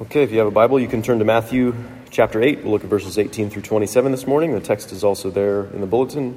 Okay, 0.00 0.24
if 0.24 0.32
you 0.32 0.38
have 0.38 0.48
a 0.48 0.50
Bible, 0.50 0.80
you 0.80 0.88
can 0.88 1.02
turn 1.02 1.20
to 1.20 1.24
Matthew 1.24 1.72
chapter 2.10 2.42
8. 2.42 2.64
We'll 2.64 2.72
look 2.72 2.82
at 2.82 2.90
verses 2.90 3.16
18 3.16 3.48
through 3.48 3.62
27 3.62 4.10
this 4.10 4.26
morning. 4.26 4.52
The 4.52 4.58
text 4.58 4.90
is 4.90 5.04
also 5.04 5.30
there 5.30 5.66
in 5.66 5.80
the 5.80 5.86
bulletin 5.86 6.36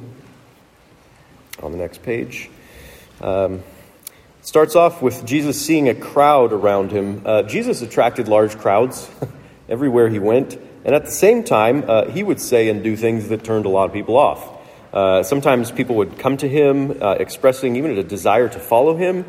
on 1.64 1.72
the 1.72 1.80
next 1.80 2.04
page. 2.04 2.52
Um, 3.20 3.64
starts 4.44 4.76
off 4.76 5.02
with 5.02 5.26
Jesus 5.26 5.60
seeing 5.60 5.90
a 5.90 5.96
crowd 5.96 6.54
around 6.54 6.92
him. 6.92 7.24
Uh, 7.26 7.42
Jesus 7.42 7.82
attracted 7.82 8.28
large 8.28 8.56
crowds 8.60 9.10
everywhere 9.70 10.08
he 10.08 10.20
went, 10.20 10.56
and 10.86 10.94
at 10.94 11.06
the 11.06 11.12
same 11.12 11.44
time, 11.44 11.84
uh, 11.88 12.06
he 12.12 12.22
would 12.22 12.40
say 12.40 12.70
and 12.70 12.84
do 12.84 12.96
things 12.96 13.30
that 13.30 13.44
turned 13.44 13.66
a 13.66 13.70
lot 13.70 13.86
of 13.86 13.92
people 13.92 14.18
off. 14.18 14.48
Uh, 14.94 15.24
sometimes 15.24 15.72
people 15.72 15.96
would 15.96 16.20
come 16.20 16.38
to 16.38 16.48
him 16.48 17.02
uh, 17.02 17.14
expressing 17.14 17.76
even 17.76 17.98
a 17.98 18.04
desire 18.04 18.50
to 18.50 18.60
follow 18.60 18.96
him, 18.96 19.26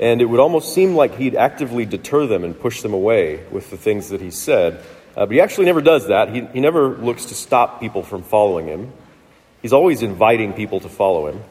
and 0.00 0.22
it 0.22 0.26
would 0.26 0.40
almost 0.40 0.74
seem 0.74 0.94
like 0.94 1.16
he'd 1.16 1.34
actively 1.34 1.84
deter 1.84 2.26
them 2.26 2.44
and 2.44 2.58
push 2.58 2.82
them 2.82 2.94
away 2.94 3.44
with 3.50 3.70
the 3.70 3.76
things 3.76 4.10
that 4.10 4.20
he 4.20 4.30
said. 4.30 4.82
Uh, 5.16 5.26
but 5.26 5.32
he 5.32 5.40
actually 5.40 5.66
never 5.66 5.80
does 5.80 6.08
that. 6.08 6.32
He, 6.32 6.42
he 6.52 6.60
never 6.60 6.96
looks 6.96 7.26
to 7.26 7.34
stop 7.34 7.80
people 7.80 8.02
from 8.02 8.22
following 8.22 8.66
him. 8.66 8.92
He's 9.62 9.72
always 9.72 10.02
inviting 10.02 10.52
people 10.52 10.78
to 10.80 10.88
follow 10.88 11.26
him. 11.26 11.42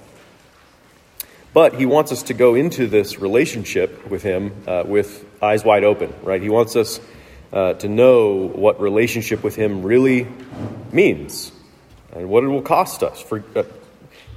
But 1.53 1.73
he 1.73 1.85
wants 1.85 2.11
us 2.11 2.23
to 2.23 2.33
go 2.33 2.55
into 2.55 2.87
this 2.87 3.19
relationship 3.19 4.07
with 4.09 4.23
him 4.23 4.53
uh, 4.67 4.83
with 4.85 5.25
eyes 5.41 5.65
wide 5.65 5.83
open, 5.83 6.13
right? 6.23 6.41
He 6.41 6.49
wants 6.49 6.75
us 6.75 7.01
uh, 7.51 7.73
to 7.73 7.87
know 7.87 8.47
what 8.47 8.79
relationship 8.79 9.43
with 9.43 9.55
him 9.55 9.83
really 9.83 10.27
means 10.91 11.51
and 12.13 12.29
what 12.29 12.43
it 12.43 12.47
will 12.47 12.61
cost 12.61 13.03
us. 13.03 13.21
For 13.21 13.43
uh, 13.55 13.63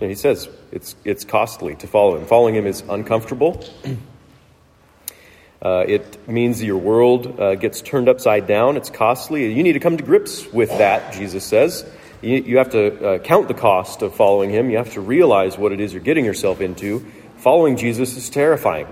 he 0.01 0.15
says 0.15 0.49
it's, 0.73 0.95
it's 1.05 1.25
costly 1.25 1.75
to 1.77 1.87
follow 1.87 2.17
him. 2.17 2.27
Following 2.27 2.55
him 2.55 2.67
is 2.67 2.83
uncomfortable. 2.89 3.65
Uh, 5.63 5.85
it 5.87 6.27
means 6.29 6.63
your 6.63 6.79
world 6.79 7.39
uh, 7.39 7.55
gets 7.55 7.83
turned 7.83 8.09
upside 8.09 8.47
down. 8.47 8.79
It's 8.79 8.89
costly. 8.89 9.53
You 9.53 9.63
need 9.63 9.75
to 9.75 9.81
come 9.81 9.99
to 9.99 10.03
grips 10.03 10.51
with 10.53 10.71
that, 10.79 11.13
Jesus 11.13 11.45
says. 11.45 11.85
You, 12.23 12.37
you 12.37 12.59
have 12.59 12.71
to 12.71 13.07
uh, 13.07 13.19
count 13.19 13.49
the 13.49 13.55
cost 13.55 14.01
of 14.03 14.15
following 14.15 14.51
him. 14.51 14.71
You 14.71 14.79
have 14.79 14.95
to 14.95 15.01
realize 15.01 15.59
what 15.59 15.73
it 15.73 15.81
is 15.81 15.93
you're 15.93 16.03
getting 16.03 16.25
yourself 16.25 16.61
into. 16.63 17.01
Following 17.39 17.77
Jesus 17.77 18.17
is 18.17 18.31
terrifying, 18.31 18.87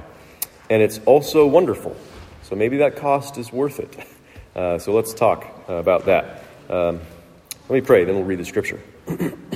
and 0.68 0.82
it's 0.82 1.00
also 1.06 1.46
wonderful. 1.46 1.96
So 2.42 2.56
maybe 2.56 2.78
that 2.78 2.96
cost 2.96 3.38
is 3.38 3.52
worth 3.52 3.80
it. 3.80 3.96
Uh, 4.54 4.78
so 4.78 4.92
let's 4.92 5.14
talk 5.14 5.46
about 5.68 6.06
that. 6.06 6.42
Um, 6.68 7.00
let 7.68 7.76
me 7.76 7.80
pray, 7.80 8.04
then 8.04 8.14
we'll 8.14 8.24
read 8.24 8.38
the 8.38 8.44
scripture. 8.44 8.80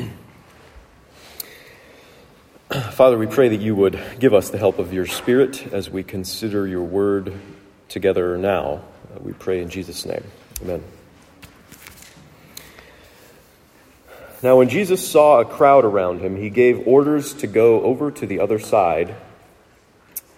Father, 3.02 3.18
we 3.18 3.26
pray 3.26 3.48
that 3.48 3.60
you 3.60 3.74
would 3.74 4.00
give 4.20 4.32
us 4.32 4.50
the 4.50 4.58
help 4.58 4.78
of 4.78 4.92
your 4.92 5.06
Spirit 5.06 5.72
as 5.72 5.90
we 5.90 6.04
consider 6.04 6.68
your 6.68 6.84
word 6.84 7.34
together 7.88 8.38
now. 8.38 8.80
Uh, 9.12 9.18
we 9.18 9.32
pray 9.32 9.60
in 9.60 9.70
Jesus' 9.70 10.06
name. 10.06 10.22
Amen. 10.62 10.84
Now, 14.40 14.56
when 14.56 14.68
Jesus 14.68 15.04
saw 15.04 15.40
a 15.40 15.44
crowd 15.44 15.84
around 15.84 16.20
him, 16.20 16.36
he 16.36 16.48
gave 16.48 16.86
orders 16.86 17.34
to 17.34 17.48
go 17.48 17.82
over 17.82 18.12
to 18.12 18.24
the 18.24 18.38
other 18.38 18.60
side. 18.60 19.16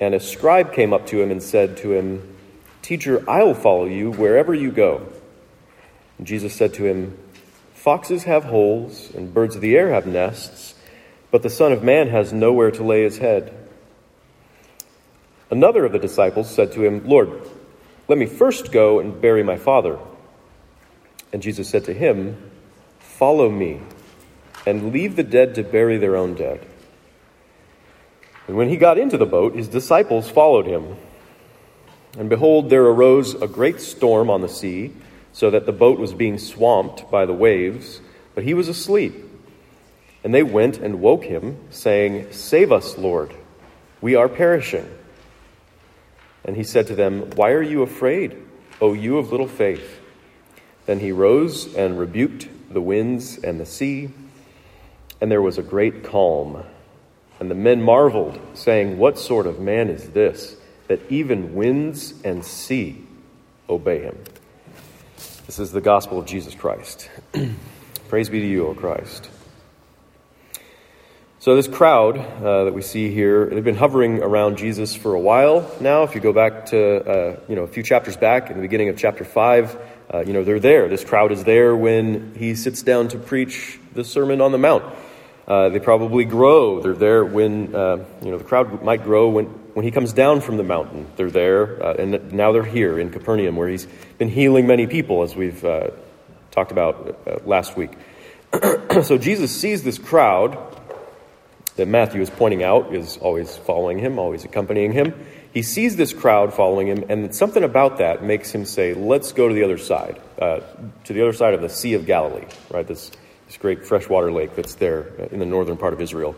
And 0.01 0.15
a 0.15 0.19
scribe 0.19 0.73
came 0.73 0.95
up 0.95 1.07
to 1.09 1.21
him 1.21 1.31
and 1.31 1.43
said 1.43 1.77
to 1.77 1.93
him, 1.93 2.35
Teacher, 2.81 3.23
I 3.29 3.43
will 3.43 3.53
follow 3.53 3.85
you 3.85 4.11
wherever 4.11 4.55
you 4.55 4.71
go. 4.71 5.07
And 6.17 6.27
Jesus 6.27 6.55
said 6.55 6.73
to 6.73 6.87
him, 6.87 7.19
Foxes 7.75 8.23
have 8.23 8.45
holes, 8.45 9.11
and 9.15 9.35
birds 9.35 9.55
of 9.55 9.61
the 9.61 9.77
air 9.77 9.91
have 9.91 10.07
nests 10.07 10.74
but 11.35 11.43
the 11.43 11.51
Son 11.51 11.73
of 11.73 11.83
Man 11.83 12.11
has 12.11 12.33
nowhere 12.33 12.71
to 12.71 12.85
lay 12.85 13.03
his 13.03 13.19
head. 13.19 13.53
Another 15.51 15.85
of 15.85 15.91
the 15.91 15.99
disciples 15.99 16.49
said 16.49 16.71
to 16.71 16.85
him, 16.85 17.09
Lord, 17.09 17.29
let 18.07 18.19
me 18.19 18.27
first 18.27 18.71
go 18.71 19.01
and 19.01 19.21
bury 19.21 19.43
my 19.43 19.57
father. 19.57 19.99
And 21.33 21.43
Jesus 21.43 21.69
said 21.69 21.87
to 21.87 21.93
him, 21.93 22.53
Follow 23.01 23.51
me, 23.51 23.81
and 24.65 24.93
leave 24.93 25.17
the 25.17 25.25
dead 25.25 25.57
to 25.57 25.65
bury 25.65 25.99
their 25.99 26.15
own 26.15 26.35
dead. 26.35 26.65
And 28.47 28.57
when 28.57 28.69
he 28.69 28.77
got 28.77 28.97
into 28.97 29.19
the 29.19 29.27
boat, 29.27 29.57
his 29.57 29.67
disciples 29.67 30.31
followed 30.31 30.67
him. 30.67 30.97
And 32.17 32.31
behold, 32.31 32.71
there 32.71 32.85
arose 32.85 33.35
a 33.35 33.49
great 33.49 33.81
storm 33.81 34.31
on 34.31 34.41
the 34.41 34.49
sea, 34.49 34.93
so 35.33 35.51
that 35.51 35.67
the 35.67 35.73
boat 35.73 35.99
was 35.99 36.15
being 36.15 36.39
swamped 36.39 37.11
by 37.11 37.27
the 37.27 37.35
waves, 37.35 38.01
but 38.37 38.45
he 38.45 38.55
was 38.55 38.69
asleep. 38.69 39.24
And 40.25 40.35
they 40.35 40.43
went 40.43 40.79
and 40.79 41.03
woke 41.03 41.23
him, 41.23 41.59
saying, 41.71 42.33
Save 42.33 42.73
us, 42.73 42.97
Lord, 42.97 43.35
we 44.01 44.15
are 44.17 44.29
perishing. 44.29 44.89
And 46.45 46.57
he 46.57 46.65
said 46.65 46.87
to 46.89 46.95
them, 46.95 47.31
Why 47.37 47.53
are 47.53 47.63
you 47.63 47.83
afraid, 47.83 48.37
O 48.81 48.95
you 48.95 49.19
of 49.19 49.31
little 49.31 49.47
faith? 49.47 50.01
Then 50.87 50.99
he 50.99 51.13
rose 51.13 51.75
and 51.75 51.99
rebuked 51.99 52.49
the 52.73 52.81
winds 52.81 53.39
and 53.39 53.61
the 53.61 53.67
sea, 53.67 54.11
and 55.21 55.31
there 55.31 55.43
was 55.43 55.59
a 55.59 55.63
great 55.63 56.05
calm. 56.05 56.65
And 57.39 57.51
the 57.51 57.55
men 57.55 57.83
marveled, 57.83 58.39
saying, 58.55 58.99
What 58.99 59.19
sort 59.19 59.47
of 59.47 59.61
man 59.61 59.91
is 59.91 60.11
this, 60.11 60.57
that 60.89 61.01
even 61.11 61.55
winds 61.55 62.15
and 62.23 62.45
sea 62.45 63.05
obey 63.69 64.03
him? 64.03 64.19
This 65.47 65.59
is 65.59 65.73
the 65.73 65.81
gospel 65.81 66.19
of 66.19 66.27
Jesus 66.27 66.55
Christ. 66.55 67.11
Praise 68.09 68.31
be 68.31 68.41
to 68.41 68.47
you, 68.47 68.69
O 68.69 68.75
Christ. 68.75 69.29
So, 71.45 71.55
this 71.57 71.69
crowd 71.69 72.17
uh, 72.17 72.65
that 72.65 72.73
we 72.73 72.81
see 72.81 73.13
here, 73.13 73.45
they've 73.45 73.63
been 73.63 73.77
hovering 73.77 74.23
around 74.23 74.57
Jesus 74.57 74.95
for 74.95 75.13
a 75.13 75.21
while 75.21 75.71
now. 75.79 76.03
If 76.05 76.15
you 76.15 76.23
go 76.23 76.33
back 76.33 76.65
to, 76.69 77.05
uh, 77.07 77.41
you 77.51 77.55
know, 77.55 77.65
a 77.65 77.67
few 77.67 77.83
chapters 77.83 78.17
back, 78.17 78.49
in 78.49 78.57
the 78.57 78.63
beginning 78.63 78.89
of 78.89 78.97
chapter 78.97 79.27
5, 79.27 79.79
uh, 80.15 80.25
you 80.27 80.33
know, 80.33 80.43
they're 80.43 80.59
there. 80.59 80.89
This 80.89 81.05
crowd 81.05 81.33
is 81.33 81.45
there 81.45 81.77
when 81.77 82.35
he 82.35 82.55
sits 82.55 82.81
down 82.81 83.09
to 83.09 83.19
preach 83.19 83.79
the 83.93 84.05
Sermon 84.05 84.41
on 84.41 84.53
the 84.53 84.59
Mount. 84.59 84.85
Uh, 85.47 85.69
they 85.69 85.81
probably 85.81 86.25
grow. 86.25 86.81
They're 86.81 86.95
there 86.95 87.27
when, 87.27 87.77
uh, 87.77 88.03
you 88.23 88.31
know, 88.31 88.39
the 88.39 88.45
crowd 88.45 88.83
might 88.83 89.05
grow 89.05 89.29
when, 89.29 89.45
when 89.75 89.85
he 89.85 89.91
comes 89.91 90.15
down 90.15 90.41
from 90.41 90.57
the 90.57 90.65
mountain. 90.65 91.09
They're 91.17 91.31
there, 91.31 91.85
uh, 91.85 91.93
and 91.99 92.33
now 92.33 92.53
they're 92.53 92.65
here 92.65 92.99
in 92.99 93.11
Capernaum, 93.11 93.57
where 93.57 93.69
he's 93.69 93.87
been 94.17 94.31
healing 94.31 94.67
many 94.67 94.87
people, 94.87 95.23
as 95.23 95.37
we've 95.37 95.61
talked 96.53 96.73
about 96.73 97.47
last 97.47 97.77
week. 97.77 97.91
so, 99.03 99.19
Jesus 99.19 99.55
sees 99.55 99.83
this 99.83 99.99
crowd 99.99 100.57
that 101.77 101.89
Matthew 101.89 102.21
is 102.21 102.31
pointing 102.31 102.63
out 102.63 102.95
is 102.95 103.17
always 103.17 103.57
following 103.57 103.99
him, 103.99 104.19
always 104.19 104.45
accompanying 104.45 104.93
him. 104.93 105.15
He 105.53 105.63
sees 105.63 105.97
this 105.97 106.13
crowd 106.13 106.53
following 106.53 106.89
him, 106.89 107.05
and 107.09 107.35
something 107.35 107.63
about 107.63 107.99
that 107.99 108.23
makes 108.25 108.51
him 108.51 108.65
say, 108.65 108.95
Let's 108.95 109.33
go 109.33 109.49
to 109.49 109.55
the 109.55 109.63
other 109.65 109.79
side, 109.79 110.21
uh, 110.39 110.61
to 111.05 111.13
the 111.13 111.23
other 111.23 111.33
side 111.33 111.55
of 111.55 111.63
the 111.63 111.69
Sea 111.69 111.95
of 111.95 112.07
Galilee, 112.07 112.47
right? 112.71 112.87
This, 112.87 113.11
this 113.47 113.57
great 113.57 113.87
freshwater 113.87 114.33
lake 114.33 114.57
that's 114.57 114.75
there 114.75 115.07
in 115.31 115.39
the 115.39 115.47
northern 115.47 115.77
part 115.77 115.93
of 115.93 116.01
Israel. 116.01 116.35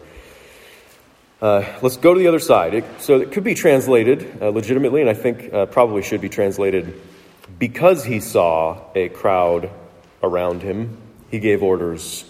Uh, 1.41 1.65
let's 1.83 1.99
go 1.99 2.15
to 2.15 2.19
the 2.19 2.29
other 2.29 2.39
side. 2.39 2.75
It, 2.75 2.85
so 2.99 3.21
it 3.21 3.33
could 3.33 3.45
be 3.45 3.55
translated 3.55 4.39
uh, 4.41 4.49
legitimately, 4.49 5.03
and 5.03 5.11
I 5.11 5.15
think 5.15 5.53
uh, 5.53 5.67
probably 5.67 6.03
should 6.03 6.21
be 6.21 6.31
translated 6.31 7.01
because 7.59 8.05
he 8.05 8.21
saw 8.21 8.81
a 8.95 9.09
crowd 9.11 9.71
around 10.23 10.63
him, 10.63 10.97
he 11.31 11.39
gave 11.39 11.63
orders 11.63 12.25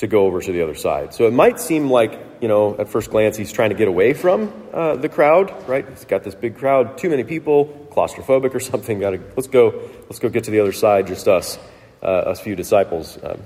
to 0.00 0.06
go 0.06 0.24
over 0.24 0.40
to 0.40 0.50
the 0.50 0.62
other 0.62 0.74
side. 0.74 1.12
So 1.12 1.26
it 1.26 1.32
might 1.34 1.60
seem 1.60 1.90
like, 1.90 2.18
you 2.40 2.48
know, 2.48 2.74
at 2.78 2.88
first 2.88 3.10
glance, 3.10 3.36
he's 3.36 3.52
trying 3.52 3.68
to 3.68 3.76
get 3.76 3.86
away 3.86 4.14
from 4.14 4.50
uh, 4.72 4.96
the 4.96 5.10
crowd, 5.10 5.52
right? 5.68 5.86
He's 5.86 6.06
got 6.06 6.24
this 6.24 6.34
big 6.34 6.56
crowd, 6.56 6.96
too 6.96 7.10
many 7.10 7.22
people, 7.22 7.88
claustrophobic 7.92 8.54
or 8.54 8.60
something. 8.72 8.98
Got 8.98 9.10
to 9.10 9.22
let's 9.36 9.48
go, 9.48 9.90
let's 10.04 10.18
go 10.18 10.30
get 10.30 10.44
to 10.44 10.50
the 10.50 10.60
other 10.60 10.72
side, 10.72 11.06
just 11.06 11.28
us, 11.28 11.58
uh, 12.02 12.06
us 12.06 12.40
few 12.40 12.56
disciples. 12.56 13.18
Um, 13.22 13.42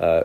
uh, 0.00 0.22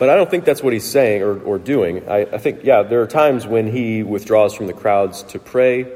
but 0.00 0.10
I 0.10 0.16
don't 0.16 0.28
think 0.28 0.44
that's 0.44 0.60
what 0.60 0.72
he's 0.72 0.90
saying 0.90 1.22
or, 1.22 1.40
or 1.40 1.58
doing. 1.60 2.08
I, 2.08 2.22
I 2.22 2.38
think, 2.38 2.64
yeah, 2.64 2.82
there 2.82 3.02
are 3.02 3.06
times 3.06 3.46
when 3.46 3.68
he 3.68 4.02
withdraws 4.02 4.52
from 4.52 4.66
the 4.66 4.72
crowds 4.72 5.22
to 5.24 5.38
pray. 5.38 5.86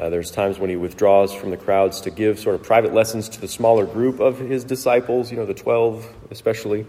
Uh, 0.00 0.08
there's 0.08 0.30
times 0.30 0.58
when 0.58 0.70
he 0.70 0.76
withdraws 0.76 1.34
from 1.34 1.50
the 1.50 1.58
crowds 1.58 2.00
to 2.00 2.10
give 2.10 2.40
sort 2.40 2.54
of 2.54 2.62
private 2.62 2.94
lessons 2.94 3.28
to 3.28 3.38
the 3.38 3.46
smaller 3.46 3.84
group 3.84 4.18
of 4.18 4.38
his 4.38 4.64
disciples, 4.64 5.30
you 5.30 5.36
know, 5.36 5.44
the 5.44 5.52
12 5.52 6.10
especially. 6.30 6.86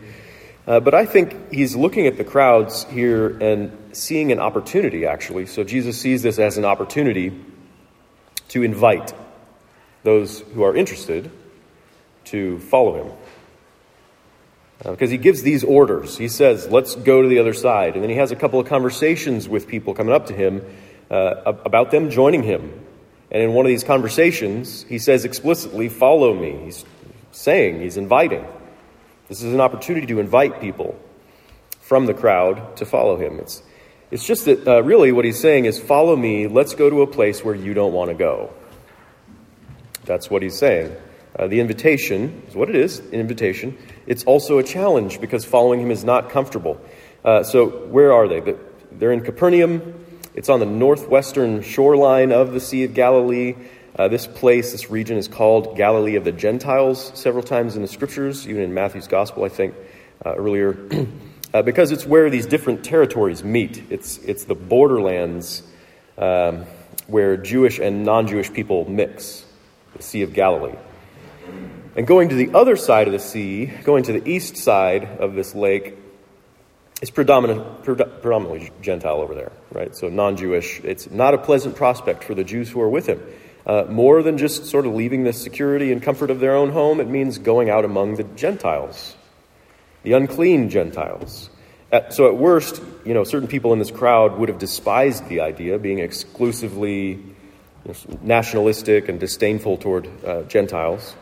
Uh, 0.65 0.79
but 0.79 0.93
I 0.93 1.05
think 1.05 1.51
he's 1.51 1.75
looking 1.75 2.07
at 2.07 2.15
the 2.15 2.23
crowds 2.23 2.85
here 2.85 3.37
and 3.39 3.77
seeing 3.91 4.31
an 4.31 4.39
opportunity, 4.39 5.05
actually. 5.05 5.47
So 5.47 5.65
Jesus 5.65 5.99
sees 5.99 6.23
this 6.23 6.39
as 6.39 6.57
an 6.57 6.63
opportunity 6.63 7.37
to 8.47 8.63
invite 8.63 9.13
those 10.03 10.39
who 10.39 10.63
are 10.63 10.73
interested 10.73 11.29
to 12.25 12.59
follow 12.59 13.03
him. 13.03 13.13
Uh, 14.85 14.91
because 14.91 15.11
he 15.11 15.17
gives 15.17 15.41
these 15.41 15.65
orders. 15.65 16.17
He 16.17 16.29
says, 16.29 16.69
let's 16.69 16.95
go 16.95 17.21
to 17.21 17.27
the 17.27 17.39
other 17.39 17.53
side. 17.53 17.95
And 17.95 18.03
then 18.03 18.09
he 18.09 18.15
has 18.15 18.31
a 18.31 18.37
couple 18.37 18.61
of 18.61 18.67
conversations 18.67 19.49
with 19.49 19.67
people 19.67 19.95
coming 19.95 20.13
up 20.13 20.27
to 20.27 20.33
him 20.33 20.65
uh, 21.09 21.41
about 21.65 21.91
them 21.91 22.09
joining 22.09 22.43
him 22.43 22.80
and 23.31 23.41
in 23.41 23.53
one 23.53 23.65
of 23.65 23.69
these 23.69 23.83
conversations, 23.83 24.83
he 24.83 24.99
says 24.99 25.23
explicitly, 25.23 25.87
Follow 25.87 26.33
me. 26.33 26.65
He's 26.65 26.83
saying, 27.31 27.79
he's 27.81 27.95
inviting. 27.95 28.45
This 29.29 29.41
is 29.41 29.53
an 29.53 29.61
opportunity 29.61 30.07
to 30.07 30.19
invite 30.19 30.59
people 30.59 30.99
from 31.79 32.05
the 32.05 32.13
crowd 32.13 32.75
to 32.77 32.85
follow 32.85 33.15
him. 33.15 33.39
It's, 33.39 33.63
it's 34.11 34.25
just 34.25 34.45
that 34.45 34.67
uh, 34.67 34.83
really 34.83 35.13
what 35.13 35.23
he's 35.23 35.39
saying 35.39 35.63
is, 35.63 35.79
Follow 35.79 36.15
me. 36.17 36.47
Let's 36.47 36.75
go 36.75 36.89
to 36.89 37.01
a 37.03 37.07
place 37.07 37.43
where 37.43 37.55
you 37.55 37.73
don't 37.73 37.93
want 37.93 38.09
to 38.09 38.15
go. 38.15 38.51
That's 40.03 40.29
what 40.29 40.41
he's 40.41 40.57
saying. 40.57 40.93
Uh, 41.37 41.47
the 41.47 41.61
invitation 41.61 42.43
is 42.49 42.55
what 42.55 42.69
it 42.69 42.75
is 42.75 42.99
an 42.99 43.13
invitation. 43.13 43.77
It's 44.05 44.25
also 44.25 44.57
a 44.57 44.63
challenge 44.63 45.21
because 45.21 45.45
following 45.45 45.79
him 45.79 45.89
is 45.89 46.03
not 46.03 46.29
comfortable. 46.29 46.81
Uh, 47.23 47.43
so, 47.43 47.67
where 47.87 48.11
are 48.11 48.27
they? 48.27 48.55
They're 48.91 49.13
in 49.13 49.21
Capernaum. 49.21 50.00
It's 50.33 50.47
on 50.47 50.61
the 50.61 50.65
northwestern 50.65 51.61
shoreline 51.61 52.31
of 52.31 52.53
the 52.53 52.61
Sea 52.61 52.85
of 52.85 52.93
Galilee. 52.93 53.55
Uh, 53.97 54.07
this 54.07 54.27
place, 54.27 54.71
this 54.71 54.89
region, 54.89 55.17
is 55.17 55.27
called 55.27 55.75
Galilee 55.75 56.15
of 56.15 56.23
the 56.23 56.31
Gentiles 56.31 57.11
several 57.15 57.43
times 57.43 57.75
in 57.75 57.81
the 57.81 57.87
scriptures, 57.89 58.47
even 58.47 58.61
in 58.61 58.73
Matthew's 58.73 59.07
Gospel, 59.07 59.43
I 59.43 59.49
think, 59.49 59.75
uh, 60.25 60.33
earlier, 60.35 60.77
uh, 61.53 61.63
because 61.63 61.91
it's 61.91 62.05
where 62.05 62.29
these 62.29 62.45
different 62.45 62.85
territories 62.85 63.43
meet. 63.43 63.83
It's, 63.89 64.19
it's 64.19 64.45
the 64.45 64.55
borderlands 64.55 65.63
um, 66.17 66.65
where 67.07 67.35
Jewish 67.35 67.79
and 67.79 68.05
non 68.05 68.27
Jewish 68.27 68.53
people 68.53 68.89
mix, 68.89 69.45
the 69.97 70.01
Sea 70.01 70.21
of 70.21 70.31
Galilee. 70.31 70.77
And 71.97 72.07
going 72.07 72.29
to 72.29 72.35
the 72.35 72.53
other 72.53 72.77
side 72.77 73.07
of 73.07 73.11
the 73.11 73.19
sea, 73.19 73.65
going 73.65 74.05
to 74.05 74.13
the 74.13 74.29
east 74.29 74.55
side 74.55 75.03
of 75.03 75.33
this 75.33 75.53
lake, 75.53 75.97
is 77.01 77.09
predominant, 77.09 77.83
predominantly 77.83 78.71
Gentile 78.81 79.21
over 79.21 79.33
there, 79.33 79.51
right? 79.71 79.95
So 79.95 80.07
non 80.07 80.37
Jewish. 80.37 80.79
It's 80.83 81.09
not 81.09 81.33
a 81.33 81.37
pleasant 81.37 81.75
prospect 81.75 82.23
for 82.23 82.35
the 82.35 82.43
Jews 82.43 82.69
who 82.69 82.79
are 82.81 82.89
with 82.89 83.07
him. 83.07 83.21
Uh, 83.65 83.85
more 83.89 84.23
than 84.23 84.37
just 84.37 84.65
sort 84.65 84.85
of 84.85 84.93
leaving 84.93 85.23
the 85.23 85.33
security 85.33 85.91
and 85.91 86.01
comfort 86.01 86.31
of 86.31 86.39
their 86.39 86.55
own 86.55 86.71
home, 86.71 86.99
it 86.99 87.07
means 87.07 87.37
going 87.37 87.69
out 87.69 87.85
among 87.85 88.15
the 88.15 88.23
Gentiles, 88.23 89.15
the 90.03 90.13
unclean 90.13 90.69
Gentiles. 90.69 91.49
At, 91.91 92.13
so, 92.13 92.27
at 92.27 92.37
worst, 92.37 92.81
you 93.05 93.13
know, 93.13 93.23
certain 93.23 93.47
people 93.47 93.73
in 93.73 93.79
this 93.79 93.91
crowd 93.91 94.37
would 94.37 94.49
have 94.49 94.57
despised 94.57 95.27
the 95.27 95.41
idea, 95.41 95.77
being 95.77 95.99
exclusively 95.99 97.09
you 97.09 97.23
know, 97.85 97.93
nationalistic 98.21 99.09
and 99.09 99.19
disdainful 99.19 99.77
toward 99.77 100.07
uh, 100.25 100.43
Gentiles. 100.43 101.15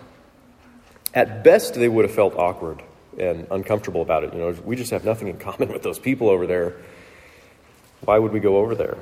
At 1.13 1.43
best, 1.43 1.73
they 1.73 1.89
would 1.89 2.05
have 2.05 2.13
felt 2.13 2.35
awkward 2.35 2.83
and 3.19 3.47
uncomfortable 3.51 4.01
about 4.01 4.23
it. 4.23 4.33
You 4.33 4.39
know, 4.39 4.51
we 4.63 4.75
just 4.75 4.91
have 4.91 5.05
nothing 5.05 5.27
in 5.27 5.37
common 5.37 5.71
with 5.71 5.83
those 5.83 5.99
people 5.99 6.29
over 6.29 6.47
there. 6.47 6.75
Why 8.01 8.17
would 8.17 8.31
we 8.31 8.39
go 8.39 8.57
over 8.57 8.75
there? 8.75 8.97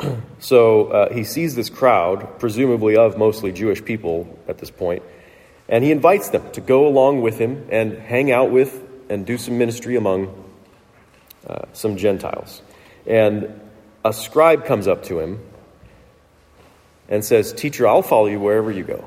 so 0.38 0.86
uh, 0.86 1.12
he 1.12 1.24
sees 1.24 1.54
this 1.54 1.70
crowd, 1.70 2.38
presumably 2.38 2.96
of 2.96 3.16
mostly 3.16 3.52
Jewish 3.52 3.84
people 3.84 4.38
at 4.48 4.58
this 4.58 4.70
point, 4.70 5.02
and 5.68 5.84
he 5.84 5.92
invites 5.92 6.30
them 6.30 6.50
to 6.52 6.60
go 6.60 6.86
along 6.86 7.22
with 7.22 7.38
him 7.38 7.66
and 7.70 7.96
hang 7.98 8.32
out 8.32 8.50
with 8.50 8.82
and 9.08 9.26
do 9.26 9.38
some 9.38 9.58
ministry 9.58 9.96
among 9.96 10.34
uh, 11.46 11.66
some 11.72 11.96
Gentiles. 11.96 12.62
And 13.06 13.60
a 14.04 14.12
scribe 14.12 14.64
comes 14.64 14.88
up 14.88 15.04
to 15.04 15.20
him 15.20 15.40
and 17.08 17.24
says, 17.24 17.52
Teacher, 17.52 17.86
I'll 17.86 18.02
follow 18.02 18.26
you 18.26 18.40
wherever 18.40 18.70
you 18.70 18.84
go. 18.84 19.04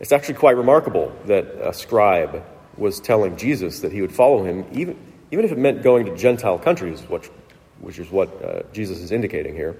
It's 0.00 0.12
actually 0.12 0.34
quite 0.34 0.56
remarkable 0.56 1.16
that 1.26 1.46
a 1.60 1.72
scribe 1.72 2.44
was 2.76 3.00
telling 3.00 3.36
Jesus 3.36 3.80
that 3.80 3.92
he 3.92 4.00
would 4.00 4.12
follow 4.12 4.44
him, 4.44 4.64
even, 4.72 4.98
even 5.30 5.44
if 5.44 5.52
it 5.52 5.58
meant 5.58 5.82
going 5.82 6.06
to 6.06 6.16
Gentile 6.16 6.58
countries, 6.58 7.00
which, 7.02 7.30
which 7.80 7.98
is 7.98 8.10
what 8.10 8.42
uh, 8.42 8.62
Jesus 8.72 8.98
is 8.98 9.12
indicating 9.12 9.54
here. 9.54 9.76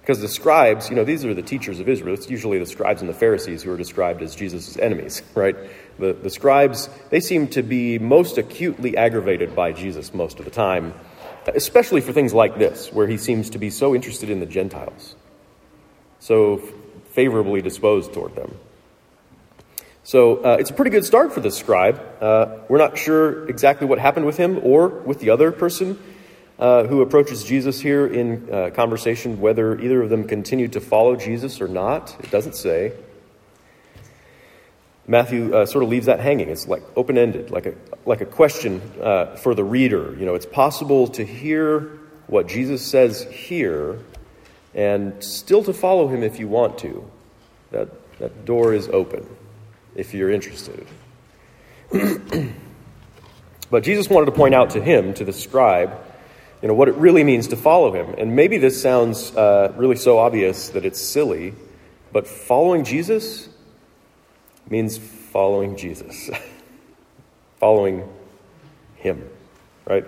Because 0.00 0.20
the 0.20 0.28
scribes, 0.28 0.88
you 0.88 0.94
know, 0.94 1.02
these 1.02 1.24
are 1.24 1.34
the 1.34 1.42
teachers 1.42 1.80
of 1.80 1.88
Israel. 1.88 2.14
It's 2.14 2.30
usually 2.30 2.60
the 2.60 2.66
scribes 2.66 3.00
and 3.00 3.10
the 3.10 3.14
Pharisees 3.14 3.64
who 3.64 3.72
are 3.72 3.76
described 3.76 4.22
as 4.22 4.36
Jesus' 4.36 4.76
enemies, 4.78 5.20
right? 5.34 5.56
The, 5.98 6.12
the 6.12 6.30
scribes, 6.30 6.88
they 7.10 7.20
seem 7.20 7.48
to 7.48 7.62
be 7.62 7.98
most 7.98 8.38
acutely 8.38 8.96
aggravated 8.96 9.56
by 9.56 9.72
Jesus 9.72 10.14
most 10.14 10.38
of 10.38 10.44
the 10.44 10.50
time, 10.50 10.94
especially 11.54 12.00
for 12.00 12.12
things 12.12 12.32
like 12.32 12.56
this, 12.56 12.92
where 12.92 13.08
he 13.08 13.16
seems 13.16 13.50
to 13.50 13.58
be 13.58 13.70
so 13.70 13.94
interested 13.94 14.30
in 14.30 14.38
the 14.38 14.46
Gentiles, 14.46 15.16
so 16.20 16.58
favorably 17.10 17.60
disposed 17.60 18.12
toward 18.12 18.36
them. 18.36 18.56
So 20.06 20.36
uh, 20.36 20.56
it's 20.60 20.70
a 20.70 20.72
pretty 20.72 20.92
good 20.92 21.04
start 21.04 21.32
for 21.32 21.40
this 21.40 21.58
scribe. 21.58 22.00
Uh, 22.20 22.58
we're 22.68 22.78
not 22.78 22.96
sure 22.96 23.48
exactly 23.48 23.88
what 23.88 23.98
happened 23.98 24.24
with 24.24 24.36
him 24.36 24.60
or 24.62 24.86
with 24.86 25.18
the 25.18 25.30
other 25.30 25.50
person 25.50 26.00
uh, 26.60 26.84
who 26.84 27.02
approaches 27.02 27.42
Jesus 27.42 27.80
here 27.80 28.06
in 28.06 28.48
uh, 28.48 28.70
conversation, 28.70 29.40
whether 29.40 29.76
either 29.80 30.00
of 30.00 30.08
them 30.08 30.28
continued 30.28 30.74
to 30.74 30.80
follow 30.80 31.16
Jesus 31.16 31.60
or 31.60 31.66
not. 31.66 32.14
It 32.20 32.30
doesn't 32.30 32.54
say. 32.54 32.92
Matthew 35.08 35.52
uh, 35.52 35.66
sort 35.66 35.82
of 35.82 35.90
leaves 35.90 36.06
that 36.06 36.20
hanging. 36.20 36.50
It's 36.50 36.68
like 36.68 36.84
open 36.94 37.18
ended, 37.18 37.50
like 37.50 37.66
a, 37.66 37.74
like 38.04 38.20
a 38.20 38.26
question 38.26 38.80
uh, 39.02 39.34
for 39.34 39.56
the 39.56 39.64
reader. 39.64 40.14
You 40.16 40.24
know, 40.24 40.36
it's 40.36 40.46
possible 40.46 41.08
to 41.08 41.24
hear 41.24 41.80
what 42.28 42.46
Jesus 42.46 42.86
says 42.86 43.24
here 43.24 43.98
and 44.72 45.20
still 45.24 45.64
to 45.64 45.72
follow 45.72 46.06
him 46.06 46.22
if 46.22 46.38
you 46.38 46.46
want 46.46 46.78
to. 46.78 47.10
That, 47.72 47.88
that 48.20 48.44
door 48.44 48.72
is 48.72 48.86
open 48.86 49.26
if 49.96 50.14
you're 50.14 50.30
interested. 50.30 50.86
but 53.70 53.82
Jesus 53.82 54.08
wanted 54.08 54.26
to 54.26 54.32
point 54.32 54.54
out 54.54 54.70
to 54.70 54.82
him, 54.82 55.14
to 55.14 55.24
the 55.24 55.32
scribe, 55.32 55.92
you 56.62 56.68
know, 56.68 56.74
what 56.74 56.88
it 56.88 56.94
really 56.94 57.24
means 57.24 57.48
to 57.48 57.56
follow 57.56 57.92
him. 57.92 58.14
And 58.18 58.36
maybe 58.36 58.58
this 58.58 58.80
sounds 58.80 59.34
uh, 59.34 59.72
really 59.76 59.96
so 59.96 60.18
obvious 60.18 60.70
that 60.70 60.84
it's 60.84 61.00
silly, 61.00 61.54
but 62.12 62.26
following 62.26 62.84
Jesus 62.84 63.48
means 64.68 64.98
following 64.98 65.76
Jesus, 65.76 66.30
following 67.60 68.08
him, 68.96 69.28
right? 69.84 70.04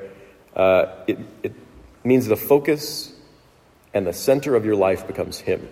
Uh, 0.55 0.87
it, 1.07 1.19
it 1.43 1.53
means 2.05 2.27
the 2.27 2.37
focus 2.37 3.13
and 3.95 4.07
the 4.07 4.13
center 4.13 4.57
of 4.57 4.65
your 4.65 4.77
life 4.77 5.07
becomes 5.07 5.39
him. 5.39 5.69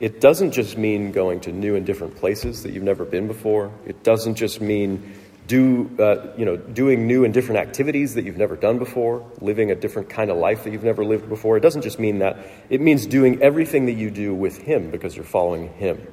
It 0.00 0.20
doesn't 0.20 0.52
just 0.52 0.76
mean 0.76 1.12
going 1.12 1.40
to 1.40 1.52
new 1.52 1.76
and 1.76 1.86
different 1.86 2.16
places 2.16 2.64
that 2.64 2.72
you've 2.72 2.82
never 2.82 3.04
been 3.04 3.28
before. 3.28 3.72
It 3.86 4.02
doesn't 4.02 4.34
just 4.34 4.60
mean 4.60 5.14
do, 5.46 5.90
uh, 5.98 6.32
you 6.36 6.44
know, 6.44 6.56
doing 6.56 7.06
new 7.06 7.24
and 7.24 7.32
different 7.32 7.60
activities 7.60 8.14
that 8.14 8.24
you've 8.24 8.38
never 8.38 8.56
done 8.56 8.78
before, 8.78 9.30
living 9.40 9.70
a 9.70 9.74
different 9.74 10.08
kind 10.08 10.30
of 10.30 10.36
life 10.36 10.64
that 10.64 10.72
you've 10.72 10.84
never 10.84 11.04
lived 11.04 11.28
before. 11.28 11.56
It 11.56 11.60
doesn't 11.60 11.82
just 11.82 11.98
mean 11.98 12.20
that. 12.20 12.38
It 12.70 12.80
means 12.80 13.06
doing 13.06 13.42
everything 13.42 13.86
that 13.86 13.92
you 13.92 14.10
do 14.10 14.34
with 14.34 14.58
Him 14.58 14.90
because 14.90 15.14
you're 15.14 15.24
following 15.24 15.68
Him. 15.74 16.06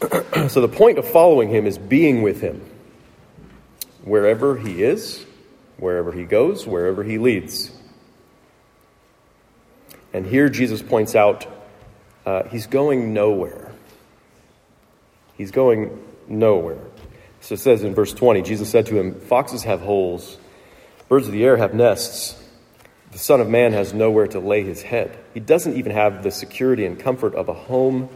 so 0.48 0.60
the 0.60 0.68
point 0.68 0.98
of 0.98 1.06
following 1.06 1.50
Him 1.50 1.66
is 1.66 1.78
being 1.78 2.22
with 2.22 2.40
Him 2.40 2.64
wherever 4.02 4.56
He 4.56 4.82
is, 4.82 5.24
wherever 5.76 6.12
He 6.12 6.24
goes, 6.24 6.66
wherever 6.66 7.04
He 7.04 7.18
leads. 7.18 7.70
And 10.12 10.26
here 10.26 10.48
Jesus 10.48 10.82
points 10.82 11.14
out 11.14 11.46
uh, 12.26 12.44
he's 12.44 12.66
going 12.66 13.12
nowhere. 13.12 13.72
He's 15.36 15.50
going 15.50 16.02
nowhere. 16.28 16.82
So 17.40 17.54
it 17.54 17.60
says 17.60 17.82
in 17.82 17.94
verse 17.94 18.12
20 18.12 18.42
Jesus 18.42 18.70
said 18.70 18.86
to 18.86 18.98
him, 18.98 19.14
Foxes 19.20 19.64
have 19.64 19.80
holes, 19.80 20.36
birds 21.08 21.26
of 21.26 21.32
the 21.32 21.44
air 21.44 21.56
have 21.56 21.74
nests. 21.74 22.36
The 23.12 23.18
Son 23.18 23.40
of 23.40 23.48
Man 23.48 23.72
has 23.72 23.92
nowhere 23.92 24.28
to 24.28 24.38
lay 24.38 24.62
his 24.62 24.82
head. 24.82 25.18
He 25.34 25.40
doesn't 25.40 25.76
even 25.76 25.92
have 25.92 26.22
the 26.22 26.30
security 26.30 26.86
and 26.86 26.98
comfort 26.98 27.34
of 27.34 27.48
a 27.48 27.54
home 27.54 28.08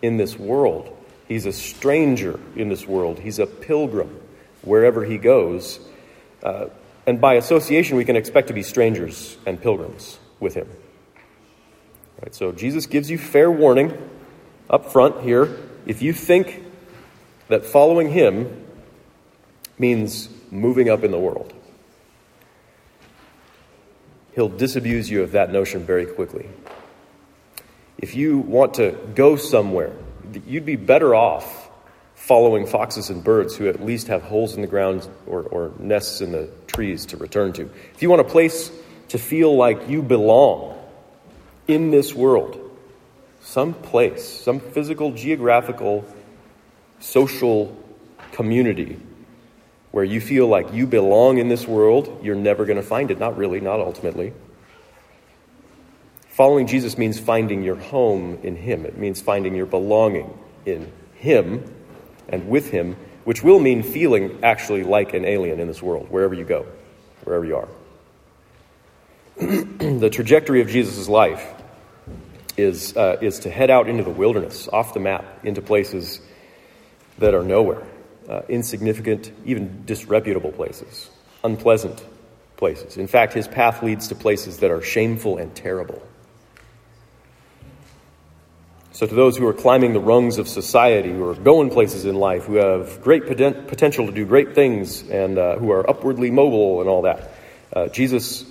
in 0.00 0.16
this 0.16 0.38
world. 0.38 0.96
He's 1.26 1.44
a 1.44 1.52
stranger 1.52 2.40
in 2.56 2.70
this 2.70 2.86
world. 2.86 3.18
He's 3.18 3.38
a 3.38 3.46
pilgrim 3.46 4.18
wherever 4.62 5.04
he 5.04 5.18
goes. 5.18 5.78
Uh, 6.42 6.68
and 7.06 7.20
by 7.20 7.34
association, 7.34 7.98
we 7.98 8.06
can 8.06 8.16
expect 8.16 8.48
to 8.48 8.54
be 8.54 8.62
strangers 8.62 9.36
and 9.44 9.60
pilgrims 9.60 10.18
with 10.40 10.54
him. 10.54 10.68
Right, 12.20 12.34
so 12.34 12.50
Jesus 12.50 12.86
gives 12.86 13.10
you 13.10 13.18
fair 13.18 13.50
warning 13.50 13.96
up 14.68 14.92
front 14.92 15.22
here. 15.22 15.56
If 15.86 16.02
you 16.02 16.12
think 16.12 16.64
that 17.48 17.64
following 17.64 18.10
him 18.10 18.66
means 19.78 20.28
moving 20.50 20.88
up 20.90 21.04
in 21.04 21.12
the 21.12 21.18
world, 21.18 21.52
he'll 24.34 24.48
disabuse 24.48 25.08
you 25.08 25.22
of 25.22 25.32
that 25.32 25.52
notion 25.52 25.84
very 25.84 26.06
quickly. 26.06 26.48
If 27.98 28.14
you 28.14 28.38
want 28.38 28.74
to 28.74 28.98
go 29.14 29.36
somewhere, 29.36 29.92
you'd 30.46 30.66
be 30.66 30.76
better 30.76 31.14
off 31.14 31.70
following 32.14 32.66
foxes 32.66 33.10
and 33.10 33.22
birds 33.22 33.56
who 33.56 33.68
at 33.68 33.84
least 33.84 34.08
have 34.08 34.22
holes 34.22 34.54
in 34.54 34.60
the 34.60 34.66
ground 34.66 35.08
or, 35.26 35.42
or 35.42 35.72
nests 35.78 36.20
in 36.20 36.32
the 36.32 36.50
trees 36.66 37.06
to 37.06 37.16
return 37.16 37.52
to. 37.54 37.70
If 37.94 38.02
you 38.02 38.10
want 38.10 38.20
a 38.20 38.24
place 38.24 38.70
to 39.08 39.18
feel 39.18 39.56
like 39.56 39.88
you 39.88 40.02
belong, 40.02 40.77
in 41.68 41.90
this 41.90 42.14
world, 42.14 42.58
some 43.42 43.74
place, 43.74 44.26
some 44.26 44.58
physical, 44.58 45.12
geographical, 45.12 46.04
social 46.98 47.76
community 48.32 48.98
where 49.90 50.04
you 50.04 50.20
feel 50.20 50.48
like 50.48 50.72
you 50.72 50.86
belong 50.86 51.38
in 51.38 51.48
this 51.48 51.66
world, 51.66 52.20
you're 52.22 52.34
never 52.34 52.64
going 52.64 52.76
to 52.76 52.82
find 52.82 53.10
it. 53.10 53.18
Not 53.18 53.36
really, 53.36 53.60
not 53.60 53.80
ultimately. 53.80 54.32
Following 56.30 56.66
Jesus 56.66 56.96
means 56.96 57.18
finding 57.18 57.62
your 57.62 57.76
home 57.76 58.38
in 58.42 58.56
Him, 58.56 58.86
it 58.86 58.96
means 58.96 59.20
finding 59.20 59.54
your 59.54 59.66
belonging 59.66 60.38
in 60.66 60.90
Him 61.14 61.64
and 62.28 62.48
with 62.48 62.70
Him, 62.70 62.96
which 63.24 63.42
will 63.42 63.58
mean 63.58 63.82
feeling 63.82 64.38
actually 64.42 64.84
like 64.84 65.14
an 65.14 65.24
alien 65.24 65.58
in 65.58 65.66
this 65.66 65.82
world, 65.82 66.08
wherever 66.10 66.34
you 66.34 66.44
go, 66.44 66.66
wherever 67.24 67.44
you 67.44 67.56
are. 67.56 67.68
the 69.38 70.10
trajectory 70.10 70.60
of 70.60 70.68
Jesus' 70.68 71.08
life 71.08 71.54
is, 72.58 72.96
uh, 72.96 73.18
is 73.20 73.40
to 73.40 73.50
head 73.50 73.70
out 73.70 73.88
into 73.88 74.02
the 74.02 74.10
wilderness, 74.10 74.68
off 74.68 74.94
the 74.94 75.00
map, 75.00 75.24
into 75.44 75.62
places 75.62 76.20
that 77.18 77.34
are 77.34 77.42
nowhere, 77.42 77.82
uh, 78.28 78.42
insignificant, 78.48 79.30
even 79.44 79.84
disreputable 79.84 80.52
places, 80.52 81.10
unpleasant 81.44 82.04
places. 82.56 82.96
In 82.96 83.06
fact, 83.06 83.32
his 83.32 83.46
path 83.46 83.82
leads 83.82 84.08
to 84.08 84.14
places 84.14 84.58
that 84.58 84.70
are 84.70 84.82
shameful 84.82 85.38
and 85.38 85.54
terrible. 85.54 86.02
So, 88.92 89.06
to 89.06 89.14
those 89.14 89.36
who 89.36 89.46
are 89.46 89.52
climbing 89.52 89.92
the 89.92 90.00
rungs 90.00 90.38
of 90.38 90.48
society, 90.48 91.12
who 91.12 91.28
are 91.28 91.34
going 91.34 91.70
places 91.70 92.04
in 92.04 92.16
life, 92.16 92.46
who 92.46 92.56
have 92.56 93.00
great 93.00 93.26
poten- 93.26 93.68
potential 93.68 94.06
to 94.06 94.12
do 94.12 94.26
great 94.26 94.56
things, 94.56 95.08
and 95.08 95.38
uh, 95.38 95.56
who 95.56 95.70
are 95.70 95.88
upwardly 95.88 96.32
mobile 96.32 96.80
and 96.80 96.90
all 96.90 97.02
that, 97.02 97.30
uh, 97.72 97.86
Jesus 97.86 98.44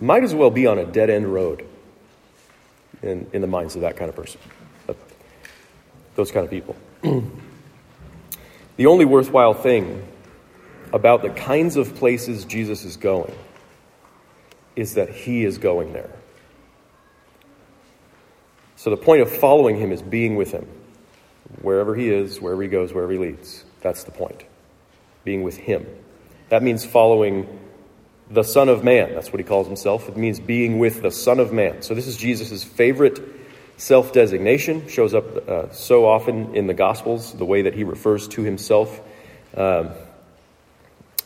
might 0.00 0.24
as 0.24 0.34
well 0.34 0.50
be 0.50 0.66
on 0.66 0.78
a 0.78 0.84
dead 0.84 1.10
end 1.10 1.32
road 1.32 1.64
in, 3.02 3.28
in 3.32 3.40
the 3.40 3.46
minds 3.46 3.74
of 3.74 3.82
that 3.82 3.96
kind 3.96 4.08
of 4.08 4.16
person, 4.16 4.40
those 6.14 6.30
kind 6.30 6.44
of 6.44 6.50
people. 6.50 6.76
the 8.76 8.86
only 8.86 9.04
worthwhile 9.04 9.54
thing 9.54 10.06
about 10.92 11.22
the 11.22 11.30
kinds 11.30 11.76
of 11.76 11.94
places 11.96 12.44
Jesus 12.44 12.84
is 12.84 12.96
going 12.96 13.34
is 14.76 14.94
that 14.94 15.10
he 15.10 15.44
is 15.44 15.58
going 15.58 15.92
there. 15.92 16.10
So 18.76 18.90
the 18.90 18.96
point 18.96 19.22
of 19.22 19.30
following 19.30 19.78
him 19.78 19.90
is 19.90 20.02
being 20.02 20.36
with 20.36 20.52
him. 20.52 20.66
Wherever 21.62 21.94
he 21.94 22.10
is, 22.10 22.40
wherever 22.40 22.62
he 22.62 22.68
goes, 22.68 22.92
wherever 22.92 23.12
he 23.12 23.18
leads. 23.18 23.64
That's 23.80 24.04
the 24.04 24.10
point. 24.10 24.44
Being 25.24 25.42
with 25.42 25.56
him. 25.56 25.86
That 26.50 26.62
means 26.62 26.84
following 26.84 27.60
the 28.30 28.42
Son 28.42 28.68
of 28.68 28.82
Man. 28.82 29.14
That's 29.14 29.32
what 29.32 29.38
he 29.38 29.44
calls 29.44 29.66
himself. 29.66 30.08
It 30.08 30.16
means 30.16 30.40
being 30.40 30.78
with 30.78 31.02
the 31.02 31.10
Son 31.10 31.38
of 31.38 31.52
Man. 31.52 31.82
So 31.82 31.94
this 31.94 32.06
is 32.06 32.16
Jesus' 32.16 32.64
favorite 32.64 33.20
self 33.76 34.12
designation. 34.12 34.88
Shows 34.88 35.14
up 35.14 35.48
uh, 35.48 35.70
so 35.72 36.06
often 36.06 36.54
in 36.54 36.66
the 36.66 36.74
Gospels, 36.74 37.32
the 37.32 37.44
way 37.44 37.62
that 37.62 37.74
he 37.74 37.84
refers 37.84 38.28
to 38.28 38.42
himself. 38.42 39.00
Um, 39.56 39.90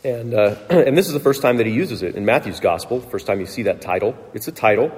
and, 0.03 0.33
uh, 0.33 0.55
and 0.69 0.97
this 0.97 1.07
is 1.07 1.13
the 1.13 1.19
first 1.19 1.41
time 1.41 1.57
that 1.57 1.65
he 1.65 1.73
uses 1.73 2.03
it 2.03 2.15
in 2.15 2.25
Matthew's 2.25 2.59
Gospel, 2.59 3.01
first 3.01 3.27
time 3.27 3.39
you 3.39 3.45
see 3.45 3.63
that 3.63 3.81
title. 3.81 4.15
It's 4.33 4.47
a 4.47 4.51
title 4.51 4.91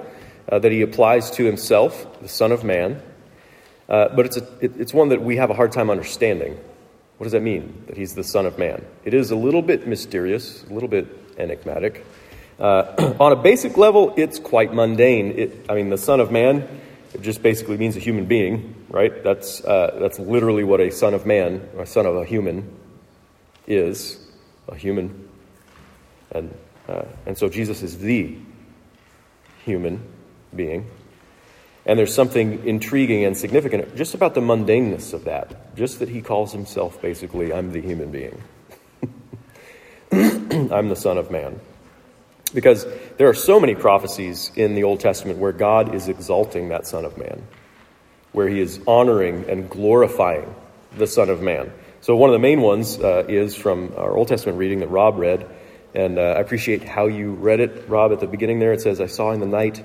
uh, 0.50 0.58
that 0.58 0.72
he 0.72 0.82
applies 0.82 1.30
to 1.32 1.44
himself, 1.44 2.20
the 2.20 2.28
Son 2.28 2.52
of 2.52 2.64
Man. 2.64 3.02
Uh, 3.88 4.08
but 4.14 4.26
it's, 4.26 4.36
a, 4.38 4.46
it, 4.60 4.80
it's 4.80 4.94
one 4.94 5.10
that 5.10 5.22
we 5.22 5.36
have 5.36 5.50
a 5.50 5.54
hard 5.54 5.72
time 5.72 5.90
understanding. 5.90 6.58
What 7.18 7.24
does 7.24 7.32
that 7.32 7.42
mean, 7.42 7.84
that 7.86 7.96
he's 7.96 8.14
the 8.14 8.24
Son 8.24 8.46
of 8.46 8.58
Man? 8.58 8.84
It 9.04 9.14
is 9.14 9.30
a 9.30 9.36
little 9.36 9.62
bit 9.62 9.86
mysterious, 9.86 10.64
a 10.64 10.72
little 10.72 10.88
bit 10.88 11.23
enigmatic. 11.38 12.04
Uh, 12.58 13.14
on 13.20 13.32
a 13.32 13.36
basic 13.36 13.76
level, 13.76 14.14
it's 14.16 14.38
quite 14.38 14.72
mundane. 14.72 15.38
It, 15.38 15.66
I 15.68 15.74
mean, 15.74 15.90
the 15.90 15.98
Son 15.98 16.20
of 16.20 16.30
Man, 16.30 16.66
it 17.12 17.22
just 17.22 17.42
basically 17.42 17.76
means 17.76 17.96
a 17.96 18.00
human 18.00 18.26
being, 18.26 18.86
right? 18.88 19.22
That's, 19.22 19.64
uh, 19.64 19.98
that's 20.00 20.18
literally 20.18 20.64
what 20.64 20.80
a 20.80 20.90
Son 20.90 21.14
of 21.14 21.26
Man, 21.26 21.68
or 21.74 21.82
a 21.82 21.86
Son 21.86 22.06
of 22.06 22.16
a 22.16 22.24
human, 22.24 22.74
is 23.66 24.18
a 24.68 24.74
human. 24.74 25.28
And, 26.32 26.54
uh, 26.88 27.04
and 27.26 27.36
so 27.36 27.48
Jesus 27.48 27.82
is 27.82 27.98
the 27.98 28.36
human 29.64 30.02
being. 30.54 30.90
And 31.86 31.98
there's 31.98 32.14
something 32.14 32.66
intriguing 32.66 33.24
and 33.24 33.36
significant 33.36 33.94
just 33.94 34.14
about 34.14 34.34
the 34.34 34.40
mundaneness 34.40 35.12
of 35.12 35.24
that. 35.24 35.76
Just 35.76 35.98
that 35.98 36.08
he 36.08 36.22
calls 36.22 36.52
himself 36.52 37.00
basically, 37.02 37.52
I'm 37.52 37.72
the 37.72 37.80
human 37.80 38.10
being. 38.10 38.42
I'm 40.72 40.88
the 40.88 40.96
Son 40.96 41.18
of 41.18 41.30
Man. 41.30 41.60
Because 42.52 42.86
there 43.16 43.28
are 43.28 43.34
so 43.34 43.58
many 43.58 43.74
prophecies 43.74 44.52
in 44.54 44.76
the 44.76 44.84
Old 44.84 45.00
Testament 45.00 45.38
where 45.38 45.52
God 45.52 45.94
is 45.94 46.08
exalting 46.08 46.68
that 46.68 46.86
Son 46.86 47.04
of 47.04 47.18
Man, 47.18 47.42
where 48.32 48.48
he 48.48 48.60
is 48.60 48.80
honoring 48.86 49.50
and 49.50 49.68
glorifying 49.68 50.54
the 50.96 51.08
Son 51.08 51.30
of 51.30 51.42
Man. 51.42 51.72
So, 52.00 52.14
one 52.14 52.30
of 52.30 52.34
the 52.34 52.38
main 52.38 52.60
ones 52.60 52.98
uh, 52.98 53.24
is 53.28 53.56
from 53.56 53.94
our 53.96 54.16
Old 54.16 54.28
Testament 54.28 54.58
reading 54.58 54.80
that 54.80 54.88
Rob 54.88 55.18
read. 55.18 55.46
And 55.94 56.18
uh, 56.18 56.22
I 56.22 56.40
appreciate 56.40 56.84
how 56.84 57.06
you 57.06 57.32
read 57.32 57.60
it, 57.60 57.88
Rob, 57.88 58.12
at 58.12 58.20
the 58.20 58.26
beginning 58.26 58.60
there. 58.60 58.72
It 58.72 58.82
says, 58.82 59.00
I 59.00 59.06
saw 59.06 59.32
in 59.32 59.40
the 59.40 59.46
night 59.46 59.82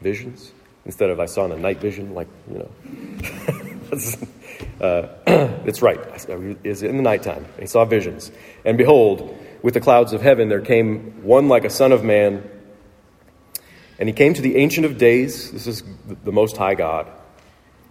visions 0.00 0.52
instead 0.84 1.10
of 1.10 1.20
I 1.20 1.26
saw 1.26 1.44
in 1.44 1.50
the 1.50 1.56
night 1.56 1.78
vision, 1.78 2.14
like, 2.14 2.28
you 2.50 2.58
know. 2.58 2.70
uh, 4.82 5.08
it's 5.64 5.80
right. 5.80 5.98
Is 6.64 6.82
in 6.82 6.96
the 6.96 7.02
nighttime. 7.02 7.46
He 7.58 7.66
saw 7.66 7.84
visions. 7.84 8.32
And 8.64 8.76
behold, 8.76 9.38
with 9.62 9.74
the 9.74 9.80
clouds 9.80 10.12
of 10.12 10.20
heaven 10.20 10.48
there 10.48 10.60
came 10.60 11.22
one 11.22 11.48
like 11.48 11.64
a 11.64 11.70
son 11.70 11.92
of 11.92 12.04
man. 12.04 12.48
And 13.98 14.08
he 14.08 14.12
came 14.12 14.34
to 14.34 14.42
the 14.42 14.56
Ancient 14.56 14.84
of 14.84 14.98
Days, 14.98 15.52
this 15.52 15.66
is 15.66 15.84
the 16.24 16.32
Most 16.32 16.56
High 16.56 16.74
God, 16.74 17.06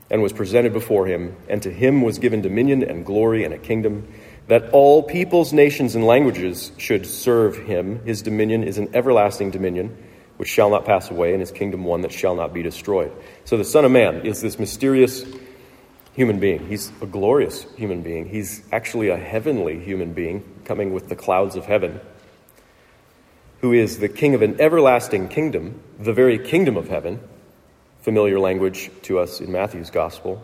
and 0.10 0.22
was 0.22 0.34
presented 0.34 0.74
before 0.74 1.06
him. 1.06 1.38
And 1.48 1.64
to 1.64 1.72
him 1.72 2.02
was 2.02 2.20
given 2.20 2.42
dominion 2.42 2.84
and 2.84 3.06
glory 3.06 3.46
and 3.46 3.54
a 3.54 3.58
kingdom 3.58 4.14
that 4.48 4.72
all 4.72 5.04
peoples, 5.04 5.54
nations, 5.54 5.96
and 5.96 6.06
languages 6.06 6.74
should 6.76 7.06
serve 7.06 7.58
him. 7.58 8.04
His 8.04 8.22
dominion 8.22 8.66
is 8.66 8.78
an 8.78 8.90
everlasting 8.94 9.52
dominion 9.52 9.98
which 10.36 10.50
shall 10.50 10.72
not 10.72 10.86
pass 10.86 11.12
away, 11.12 11.34
and 11.34 11.40
his 11.40 11.52
kingdom 11.52 11.84
one 11.84 12.02
that 12.02 12.12
shall 12.12 12.36
not 12.36 12.52
be 12.52 12.64
destroyed. 12.64 13.12
So 13.46 13.58
the 13.58 13.64
Son 13.64 13.86
of 13.86 13.92
Man 13.92 14.26
is 14.26 14.42
this 14.42 14.58
mysterious 14.58 15.24
human 16.14 16.40
being. 16.40 16.68
He's 16.68 16.92
a 17.02 17.06
glorious 17.06 17.66
human 17.76 18.02
being. 18.02 18.28
He's 18.28 18.64
actually 18.72 19.10
a 19.10 19.18
heavenly 19.18 19.80
human 19.80 20.14
being 20.14 20.44
coming 20.66 20.94
with 20.94 21.10
the 21.10 21.16
clouds 21.16 21.56
of 21.56 21.66
heaven, 21.66 22.00
who 23.62 23.74
is 23.74 24.00
the 24.00 24.10
king 24.10 24.34
of 24.34 24.42
an 24.42 24.60
everlasting 24.60 25.30
kingdom, 25.30 25.80
the 26.00 26.14
very 26.14 26.38
kingdom 26.38 26.78
of 26.78 26.90
heaven, 26.90 27.20
familiar 28.02 28.40
language 28.40 28.90
to 29.04 29.20
us 29.20 29.40
in 29.40 29.52
Matthew's 29.52 29.90
gospel. 29.90 30.44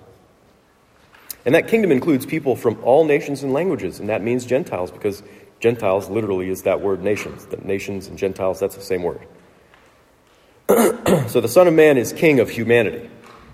And 1.46 1.56
that 1.56 1.68
kingdom 1.68 1.92
includes 1.92 2.26
people 2.26 2.56
from 2.56 2.82
all 2.84 3.06
nations 3.06 3.44
and 3.44 3.54
languages, 3.54 4.00
and 4.00 4.10
that 4.10 4.22
means 4.22 4.46
Gentiles 4.46 4.92
because 4.92 5.24
Gentiles 5.60 6.10
literally 6.10 6.50
is 6.50 6.64
that 6.64 6.82
word 6.82 7.02
nations. 7.02 7.46
The 7.46 7.58
nations 7.58 8.08
and 8.08 8.18
Gentiles, 8.18 8.60
that's 8.60 8.76
the 8.76 8.82
same 8.82 9.04
word. 9.04 9.22
so 11.28 11.42
the 11.42 11.48
Son 11.48 11.68
of 11.68 11.74
Man 11.74 11.98
is 11.98 12.14
king 12.14 12.40
of 12.40 12.50
humanity. 12.50 13.10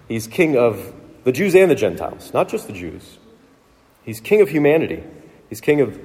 He's 0.08 0.27
king 0.27 0.58
of 0.58 0.93
the 1.24 1.32
Jews 1.32 1.56
and 1.56 1.70
the 1.70 1.75
Gentiles, 1.75 2.34
not 2.34 2.50
just 2.50 2.68
the 2.68 2.74
Jews. 2.74 3.18
He's 4.03 4.20
king 4.20 4.42
of 4.42 4.50
humanity. 4.50 5.03
He's 5.50 5.62
king 5.62 5.82
of 5.82 6.00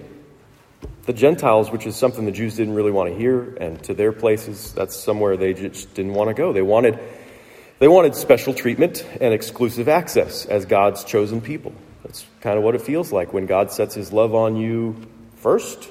the 1.06 1.12
Gentiles, 1.12 1.70
which 1.70 1.86
is 1.86 1.96
something 1.96 2.24
the 2.24 2.32
Jews 2.32 2.56
didn't 2.56 2.74
really 2.74 2.92
want 2.92 3.10
to 3.10 3.16
hear, 3.16 3.56
and 3.60 3.82
to 3.84 3.94
their 3.94 4.12
places, 4.12 4.72
that's 4.72 4.96
somewhere 4.96 5.36
they 5.36 5.54
just 5.54 5.94
didn't 5.94 6.14
want 6.14 6.28
to 6.28 6.34
go. 6.34 6.52
They 6.52 6.62
wanted, 6.62 6.98
they 7.78 7.88
wanted 7.88 8.14
special 8.14 8.54
treatment 8.54 9.04
and 9.20 9.32
exclusive 9.34 9.88
access 9.88 10.46
as 10.46 10.66
God's 10.66 11.04
chosen 11.04 11.40
people. 11.40 11.72
That's 12.04 12.26
kind 12.40 12.56
of 12.56 12.64
what 12.64 12.74
it 12.74 12.82
feels 12.82 13.10
like 13.10 13.32
when 13.32 13.46
God 13.46 13.72
sets 13.72 13.94
his 13.94 14.12
love 14.12 14.34
on 14.34 14.56
you 14.56 14.96
first 15.36 15.90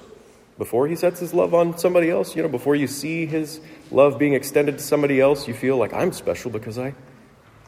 before 0.57 0.87
he 0.87 0.95
sets 0.95 1.19
his 1.19 1.33
love 1.33 1.53
on 1.53 1.77
somebody 1.77 2.09
else, 2.09 2.35
you 2.35 2.41
know, 2.41 2.49
before 2.49 2.75
you 2.75 2.87
see 2.87 3.25
his 3.25 3.61
love 3.91 4.17
being 4.17 4.33
extended 4.33 4.77
to 4.77 4.83
somebody 4.83 5.21
else, 5.21 5.47
you 5.47 5.53
feel 5.53 5.77
like 5.77 5.93
I'm 5.93 6.11
special 6.11 6.49
because 6.49 6.79
I, 6.79 6.95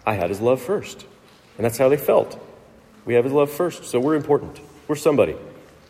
I 0.06 0.16
had 0.16 0.30
his 0.30 0.42
love 0.42 0.62
first. 0.62 1.06
And 1.60 1.66
that's 1.66 1.78
how 1.78 1.90
they 1.90 1.98
felt. 1.98 2.40
We 3.04 3.16
have 3.16 3.26
his 3.26 3.34
love 3.34 3.52
first, 3.52 3.84
so 3.84 4.00
we're 4.00 4.16
important. 4.16 4.62
We're 4.88 4.96
somebody. 4.96 5.36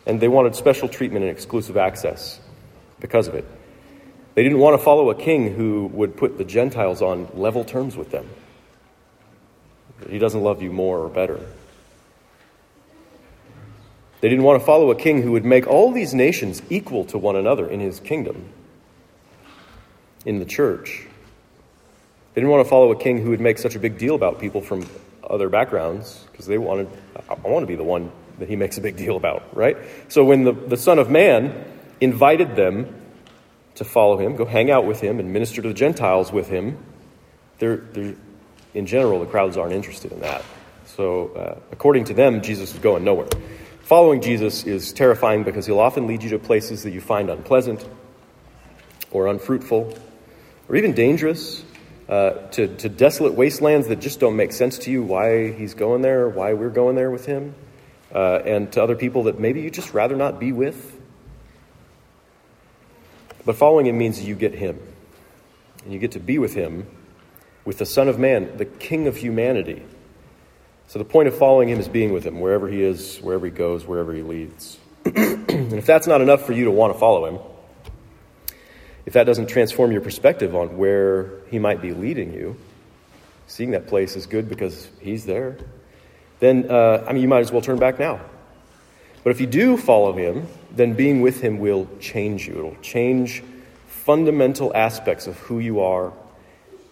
And 0.04 0.20
they 0.20 0.26
wanted 0.26 0.56
special 0.56 0.88
treatment 0.88 1.24
and 1.24 1.30
exclusive 1.30 1.76
access 1.76 2.40
because 2.98 3.28
of 3.28 3.36
it. 3.36 3.44
They 4.34 4.42
didn't 4.42 4.58
want 4.58 4.76
to 4.76 4.84
follow 4.84 5.10
a 5.10 5.14
king 5.14 5.54
who 5.54 5.86
would 5.92 6.16
put 6.16 6.38
the 6.38 6.44
Gentiles 6.44 7.02
on 7.02 7.28
level 7.34 7.62
terms 7.62 7.96
with 7.96 8.10
them. 8.10 8.28
He 10.08 10.18
doesn't 10.18 10.42
love 10.42 10.60
you 10.60 10.72
more 10.72 10.98
or 10.98 11.08
better. 11.08 11.38
They 14.22 14.28
didn't 14.28 14.42
want 14.42 14.60
to 14.60 14.66
follow 14.66 14.90
a 14.90 14.96
king 14.96 15.22
who 15.22 15.30
would 15.30 15.44
make 15.44 15.68
all 15.68 15.92
these 15.92 16.14
nations 16.14 16.62
equal 16.68 17.04
to 17.04 17.16
one 17.16 17.36
another 17.36 17.68
in 17.68 17.78
his 17.78 18.00
kingdom, 18.00 18.52
in 20.26 20.40
the 20.40 20.44
church. 20.46 21.06
They 22.34 22.40
didn't 22.40 22.50
want 22.50 22.66
to 22.66 22.68
follow 22.68 22.90
a 22.90 22.96
king 22.96 23.22
who 23.22 23.30
would 23.30 23.40
make 23.40 23.58
such 23.58 23.76
a 23.76 23.78
big 23.78 23.98
deal 23.98 24.16
about 24.16 24.40
people 24.40 24.62
from 24.62 24.84
other 25.30 25.48
backgrounds 25.48 26.24
because 26.30 26.46
they 26.46 26.58
wanted, 26.58 26.88
I 27.28 27.48
want 27.48 27.62
to 27.62 27.66
be 27.66 27.76
the 27.76 27.84
one 27.84 28.10
that 28.38 28.48
he 28.48 28.56
makes 28.56 28.76
a 28.78 28.80
big 28.80 28.96
deal 28.96 29.16
about, 29.16 29.56
right? 29.56 29.76
So 30.08 30.24
when 30.24 30.44
the, 30.44 30.52
the 30.52 30.76
Son 30.76 30.98
of 30.98 31.10
Man 31.10 31.64
invited 32.00 32.56
them 32.56 32.94
to 33.76 33.84
follow 33.84 34.18
him, 34.18 34.36
go 34.36 34.44
hang 34.44 34.70
out 34.70 34.86
with 34.86 35.00
him, 35.00 35.20
and 35.20 35.32
minister 35.32 35.62
to 35.62 35.68
the 35.68 35.74
Gentiles 35.74 36.32
with 36.32 36.48
him, 36.48 36.78
they're, 37.58 37.76
they're, 37.76 38.16
in 38.74 38.86
general, 38.86 39.20
the 39.20 39.26
crowds 39.26 39.56
aren't 39.56 39.72
interested 39.72 40.12
in 40.12 40.20
that. 40.20 40.42
So, 40.86 41.28
uh, 41.28 41.58
according 41.70 42.04
to 42.04 42.14
them, 42.14 42.42
Jesus 42.42 42.72
is 42.74 42.78
going 42.80 43.04
nowhere. 43.04 43.28
Following 43.82 44.20
Jesus 44.20 44.64
is 44.64 44.92
terrifying 44.92 45.44
because 45.44 45.66
he'll 45.66 45.80
often 45.80 46.06
lead 46.06 46.22
you 46.22 46.30
to 46.30 46.38
places 46.38 46.84
that 46.84 46.90
you 46.90 47.00
find 47.00 47.30
unpleasant 47.30 47.86
or 49.10 49.26
unfruitful 49.26 49.96
or 50.68 50.76
even 50.76 50.92
dangerous, 50.92 51.64
uh, 52.10 52.48
to, 52.48 52.66
to 52.78 52.88
desolate 52.88 53.34
wastelands 53.34 53.86
that 53.86 54.00
just 54.00 54.18
don't 54.18 54.34
make 54.34 54.50
sense 54.50 54.78
to 54.78 54.90
you 54.90 55.00
why 55.00 55.52
he's 55.52 55.74
going 55.74 56.02
there, 56.02 56.28
why 56.28 56.54
we're 56.54 56.68
going 56.68 56.96
there 56.96 57.08
with 57.08 57.24
him, 57.24 57.54
uh, 58.12 58.40
and 58.44 58.72
to 58.72 58.82
other 58.82 58.96
people 58.96 59.22
that 59.24 59.38
maybe 59.38 59.60
you 59.60 59.70
just 59.70 59.94
rather 59.94 60.16
not 60.16 60.40
be 60.40 60.50
with. 60.50 61.00
But 63.46 63.54
following 63.54 63.86
him 63.86 63.96
means 63.96 64.22
you 64.22 64.34
get 64.34 64.54
him, 64.54 64.80
and 65.84 65.92
you 65.92 66.00
get 66.00 66.12
to 66.12 66.20
be 66.20 66.38
with 66.38 66.52
him 66.52 66.88
with 67.64 67.78
the 67.78 67.86
Son 67.86 68.08
of 68.08 68.18
Man, 68.18 68.56
the 68.56 68.64
King 68.64 69.06
of 69.06 69.16
humanity. 69.16 69.80
So 70.88 70.98
the 70.98 71.04
point 71.04 71.28
of 71.28 71.38
following 71.38 71.68
him 71.68 71.78
is 71.78 71.86
being 71.86 72.12
with 72.12 72.24
him 72.26 72.40
wherever 72.40 72.66
he 72.66 72.82
is, 72.82 73.18
wherever 73.18 73.46
he 73.46 73.52
goes, 73.52 73.86
wherever 73.86 74.12
he 74.12 74.22
leads. 74.22 74.78
and 75.04 75.74
if 75.74 75.86
that's 75.86 76.08
not 76.08 76.20
enough 76.20 76.44
for 76.44 76.52
you 76.52 76.64
to 76.64 76.72
want 76.72 76.92
to 76.92 76.98
follow 76.98 77.26
him, 77.26 77.38
if 79.10 79.14
that 79.14 79.24
doesn't 79.24 79.48
transform 79.48 79.90
your 79.90 80.02
perspective 80.02 80.54
on 80.54 80.76
where 80.76 81.32
he 81.50 81.58
might 81.58 81.82
be 81.82 81.92
leading 81.92 82.32
you, 82.32 82.56
seeing 83.48 83.72
that 83.72 83.88
place 83.88 84.14
is 84.14 84.24
good 84.24 84.48
because 84.48 84.88
he's 85.00 85.26
there, 85.26 85.58
then, 86.38 86.70
uh, 86.70 87.04
I 87.08 87.12
mean, 87.12 87.20
you 87.20 87.26
might 87.26 87.40
as 87.40 87.50
well 87.50 87.60
turn 87.60 87.80
back 87.80 87.98
now. 87.98 88.20
But 89.24 89.30
if 89.30 89.40
you 89.40 89.48
do 89.48 89.76
follow 89.76 90.12
him, 90.12 90.46
then 90.70 90.94
being 90.94 91.22
with 91.22 91.40
him 91.40 91.58
will 91.58 91.88
change 91.98 92.46
you. 92.46 92.56
It'll 92.56 92.82
change 92.82 93.42
fundamental 93.88 94.70
aspects 94.76 95.26
of 95.26 95.36
who 95.40 95.58
you 95.58 95.80
are, 95.80 96.12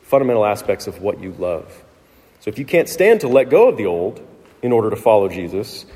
fundamental 0.02 0.44
aspects 0.44 0.88
of 0.88 1.00
what 1.00 1.20
you 1.20 1.34
love. 1.34 1.84
So 2.40 2.48
if 2.48 2.58
you 2.58 2.64
can't 2.64 2.88
stand 2.88 3.20
to 3.20 3.28
let 3.28 3.48
go 3.48 3.68
of 3.68 3.76
the 3.76 3.86
old 3.86 4.20
in 4.60 4.72
order 4.72 4.90
to 4.90 4.96
follow 4.96 5.28
Jesus, 5.28 5.86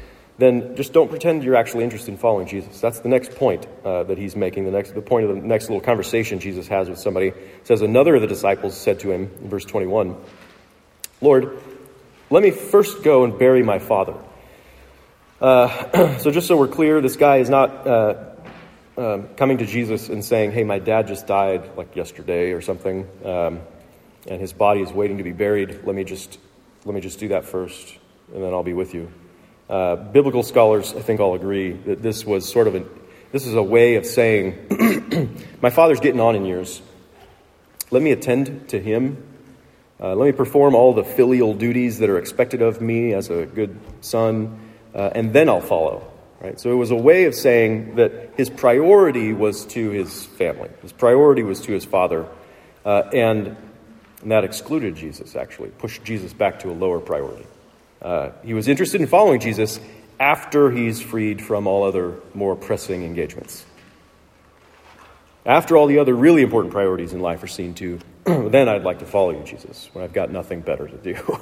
then 0.43 0.77
just 0.77 0.93
don't 0.93 1.09
pretend 1.09 1.45
you're 1.45 1.57
actually 1.57 1.85
interested 1.85 2.11
in 2.11 2.17
following 2.17 2.47
Jesus. 2.47 2.81
That's 2.81 3.01
the 3.01 3.09
next 3.09 3.35
point 3.37 3.67
uh, 3.85 4.03
that 4.05 4.19
he's 4.19 4.35
making. 4.35 4.65
The 4.65 4.71
next, 4.71 4.95
the 4.95 5.03
point 5.03 5.29
of 5.29 5.37
the 5.37 5.43
next 5.43 5.69
little 5.69 5.81
conversation 5.81 6.41
Jesus 6.41 6.67
has 6.69 6.89
with 6.89 6.99
somebody 6.99 7.29
it 7.29 7.67
says 7.67 7.83
another 7.83 8.15
of 8.17 8.23
the 8.23 8.27
disciples 8.27 8.77
said 8.77 9.01
to 9.01 9.13
him 9.13 9.31
in 9.41 9.49
verse 9.49 9.65
21, 9.65 10.17
"Lord, 11.21 11.59
let 12.31 12.43
me 12.43 12.51
first 12.51 13.03
go 13.03 13.25
and 13.25 13.39
bury 13.39 13.63
my 13.63 13.79
father." 13.79 14.15
Uh, 15.41 16.19
so 16.19 16.31
just 16.31 16.47
so 16.47 16.57
we're 16.57 16.69
clear, 16.69 17.01
this 17.01 17.17
guy 17.17 17.37
is 17.37 17.51
not 17.51 17.87
uh, 17.87 18.25
um, 18.97 19.29
coming 19.37 19.59
to 19.59 19.67
Jesus 19.67 20.09
and 20.09 20.25
saying, 20.25 20.53
"Hey, 20.53 20.65
my 20.65 20.79
dad 20.79 21.09
just 21.09 21.27
died 21.27 21.77
like 21.77 21.95
yesterday 21.95 22.53
or 22.53 22.61
something, 22.61 23.07
um, 23.25 23.61
and 24.27 24.41
his 24.41 24.53
body 24.53 24.81
is 24.81 24.93
waiting 24.93 25.19
to 25.19 25.25
be 25.25 25.33
buried. 25.33 25.85
Let 25.85 25.95
me 25.95 26.05
just 26.05 26.39
let 26.85 26.95
me 26.95 27.01
just 27.01 27.21
do 27.21 27.29
that 27.29 27.45
first, 27.45 27.97
and 28.35 28.43
then 28.43 28.53
I'll 28.53 28.65
be 28.65 28.75
with 28.75 28.95
you." 28.95 29.13
Uh, 29.73 29.97
biblical 29.97 30.43
scholars, 30.43 30.93
I 30.95 31.00
think, 31.00 31.19
all 31.19 31.35
agree 31.35 31.73
that 31.73 32.02
this 32.02 32.26
was 32.26 32.47
sort 32.47 32.67
of 32.67 32.75
a 32.75 32.85
this 33.31 33.47
is 33.47 33.55
a 33.55 33.62
way 33.62 33.95
of 33.95 34.05
saying, 34.05 35.38
my 35.62 35.71
father's 35.71 35.99
getting 35.99 36.21
on 36.21 36.37
in 36.37 36.45
years. 36.45 36.83
Let 37.91 38.02
me 38.02 38.12
attend 38.12 38.69
to 38.69 38.79
him. 38.79 39.26
Uh, 39.99 40.14
let 40.14 40.26
me 40.26 40.33
perform 40.33 40.75
all 40.75 40.93
the 40.93 41.05
filial 41.05 41.55
duties 41.55 42.00
that 42.00 42.11
are 42.11 42.19
expected 42.19 42.61
of 42.61 42.83
me 42.83 43.14
as 43.14 43.31
a 43.31 43.47
good 43.47 43.79
son, 44.02 44.61
uh, 44.95 45.09
and 45.14 45.33
then 45.33 45.49
I'll 45.49 45.62
follow. 45.62 46.07
Right? 46.43 46.61
So 46.61 46.71
it 46.71 46.75
was 46.75 46.91
a 46.91 46.97
way 46.97 47.25
of 47.25 47.35
saying 47.35 47.95
that 47.95 48.35
his 48.37 48.50
priority 48.50 49.33
was 49.33 49.64
to 49.69 49.88
his 49.88 50.26
family. 50.26 50.69
His 50.83 50.93
priority 50.93 51.45
was 51.45 51.62
to 51.62 51.73
his 51.73 51.87
father, 51.87 52.26
uh, 52.85 53.05
and, 53.14 53.57
and 54.21 54.31
that 54.33 54.45
excluded 54.45 54.97
Jesus. 54.97 55.35
Actually, 55.35 55.71
pushed 55.71 56.05
Jesus 56.05 56.35
back 56.35 56.59
to 56.59 56.71
a 56.71 56.75
lower 56.75 57.00
priority. 57.00 57.47
Uh, 58.02 58.30
he 58.44 58.52
was 58.52 58.68
interested 58.68 59.00
in 59.00 59.06
following 59.06 59.40
Jesus 59.40 59.78
after 60.18 60.71
he's 60.71 61.00
freed 61.00 61.40
from 61.40 61.66
all 61.66 61.85
other 61.85 62.16
more 62.35 62.56
pressing 62.56 63.04
engagements. 63.04 63.64
After 65.47 65.76
all 65.76 65.87
the 65.87 65.99
other 65.99 66.14
really 66.14 66.42
important 66.42 66.73
priorities 66.73 67.12
in 67.12 67.21
life 67.21 67.42
are 67.42 67.49
seen 67.49 67.75
to, 67.75 67.99
then 68.25 68.68
I'd 68.68 68.85
like 68.85 69.00
to 69.00 69.06
follow 69.06 69.30
you, 69.30 69.42
Jesus, 69.44 69.88
when 69.92 70.04
I've 70.04 70.12
got 70.12 70.30
nothing 70.30 70.61
better 70.61 70.87
to 70.87 70.97
do. 70.97 71.40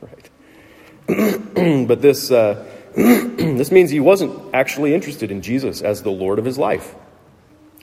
right? 0.00 1.86
but 1.88 2.00
this, 2.00 2.30
uh, 2.30 2.64
this 2.94 3.70
means 3.70 3.90
he 3.90 4.00
wasn't 4.00 4.54
actually 4.54 4.94
interested 4.94 5.30
in 5.30 5.42
Jesus 5.42 5.82
as 5.82 6.02
the 6.02 6.10
Lord 6.10 6.38
of 6.38 6.44
his 6.44 6.58
life, 6.58 6.94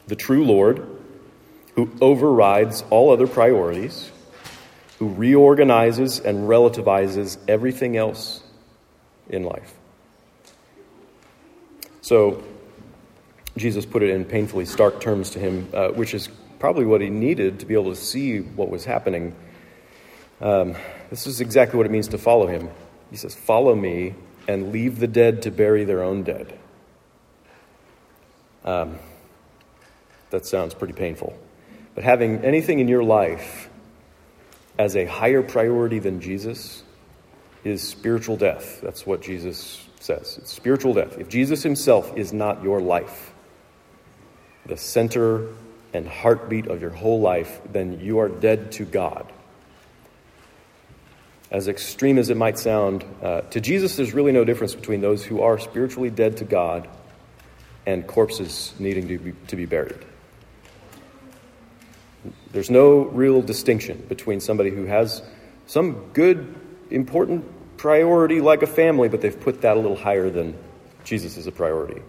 the 0.07 0.15
true 0.15 0.45
Lord 0.45 0.87
who 1.75 1.89
overrides 2.01 2.83
all 2.89 3.11
other 3.11 3.27
priorities 3.27 4.11
who 5.01 5.09
reorganizes 5.09 6.19
and 6.19 6.47
relativizes 6.47 7.35
everything 7.47 7.97
else 7.97 8.43
in 9.29 9.41
life. 9.41 9.73
So, 12.01 12.43
Jesus 13.57 13.83
put 13.83 14.03
it 14.03 14.11
in 14.11 14.25
painfully 14.25 14.65
stark 14.65 15.01
terms 15.01 15.31
to 15.31 15.39
him, 15.39 15.67
uh, 15.73 15.87
which 15.87 16.13
is 16.13 16.29
probably 16.59 16.85
what 16.85 17.01
he 17.01 17.09
needed 17.09 17.61
to 17.61 17.65
be 17.65 17.73
able 17.73 17.89
to 17.89 17.99
see 17.99 18.41
what 18.41 18.69
was 18.69 18.85
happening. 18.85 19.35
Um, 20.39 20.75
this 21.09 21.25
is 21.25 21.41
exactly 21.41 21.77
what 21.77 21.87
it 21.87 21.91
means 21.91 22.09
to 22.09 22.19
follow 22.19 22.45
him. 22.45 22.69
He 23.09 23.17
says, 23.17 23.33
Follow 23.33 23.73
me 23.73 24.13
and 24.47 24.71
leave 24.71 24.99
the 24.99 25.07
dead 25.07 25.41
to 25.41 25.49
bury 25.49 25.83
their 25.83 26.03
own 26.03 26.21
dead. 26.21 26.59
Um, 28.63 28.99
that 30.29 30.45
sounds 30.45 30.75
pretty 30.75 30.93
painful. 30.93 31.35
But 31.95 32.03
having 32.03 32.45
anything 32.45 32.77
in 32.77 32.87
your 32.87 33.03
life 33.03 33.67
as 34.77 34.95
a 34.95 35.05
higher 35.05 35.41
priority 35.41 35.99
than 35.99 36.21
Jesus 36.21 36.83
is 37.63 37.87
spiritual 37.87 38.37
death. 38.37 38.81
That's 38.81 39.05
what 39.05 39.21
Jesus 39.21 39.87
says. 39.99 40.37
It's 40.39 40.51
spiritual 40.51 40.93
death. 40.93 41.17
If 41.19 41.29
Jesus 41.29 41.63
himself 41.63 42.17
is 42.17 42.33
not 42.33 42.63
your 42.63 42.81
life, 42.81 43.33
the 44.65 44.77
center 44.77 45.47
and 45.93 46.07
heartbeat 46.07 46.67
of 46.67 46.81
your 46.81 46.91
whole 46.91 47.19
life, 47.19 47.61
then 47.71 47.99
you 47.99 48.19
are 48.19 48.29
dead 48.29 48.71
to 48.73 48.85
God. 48.85 49.31
As 51.51 51.67
extreme 51.67 52.17
as 52.17 52.29
it 52.29 52.37
might 52.37 52.57
sound, 52.57 53.03
uh, 53.21 53.41
to 53.41 53.59
Jesus, 53.59 53.97
there's 53.97 54.13
really 54.13 54.31
no 54.31 54.45
difference 54.45 54.73
between 54.73 55.01
those 55.01 55.23
who 55.25 55.41
are 55.41 55.59
spiritually 55.59 56.09
dead 56.09 56.37
to 56.37 56.45
God 56.45 56.87
and 57.85 58.07
corpses 58.07 58.73
needing 58.79 59.07
to 59.09 59.17
be, 59.17 59.33
to 59.47 59.55
be 59.55 59.65
buried. 59.65 60.05
There's 62.51 62.69
no 62.69 63.05
real 63.05 63.41
distinction 63.41 64.05
between 64.07 64.39
somebody 64.39 64.69
who 64.69 64.85
has 64.85 65.21
some 65.65 66.09
good, 66.13 66.53
important 66.89 67.45
priority 67.77 68.41
like 68.41 68.61
a 68.61 68.67
family, 68.67 69.09
but 69.09 69.21
they've 69.21 69.39
put 69.39 69.61
that 69.61 69.77
a 69.77 69.79
little 69.79 69.97
higher 69.97 70.29
than 70.29 70.55
Jesus 71.03 71.37
is 71.37 71.47
a 71.47 71.51
priority. 71.51 72.01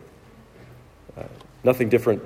Uh, 1.16 1.22
nothing 1.64 1.88
different 1.88 2.22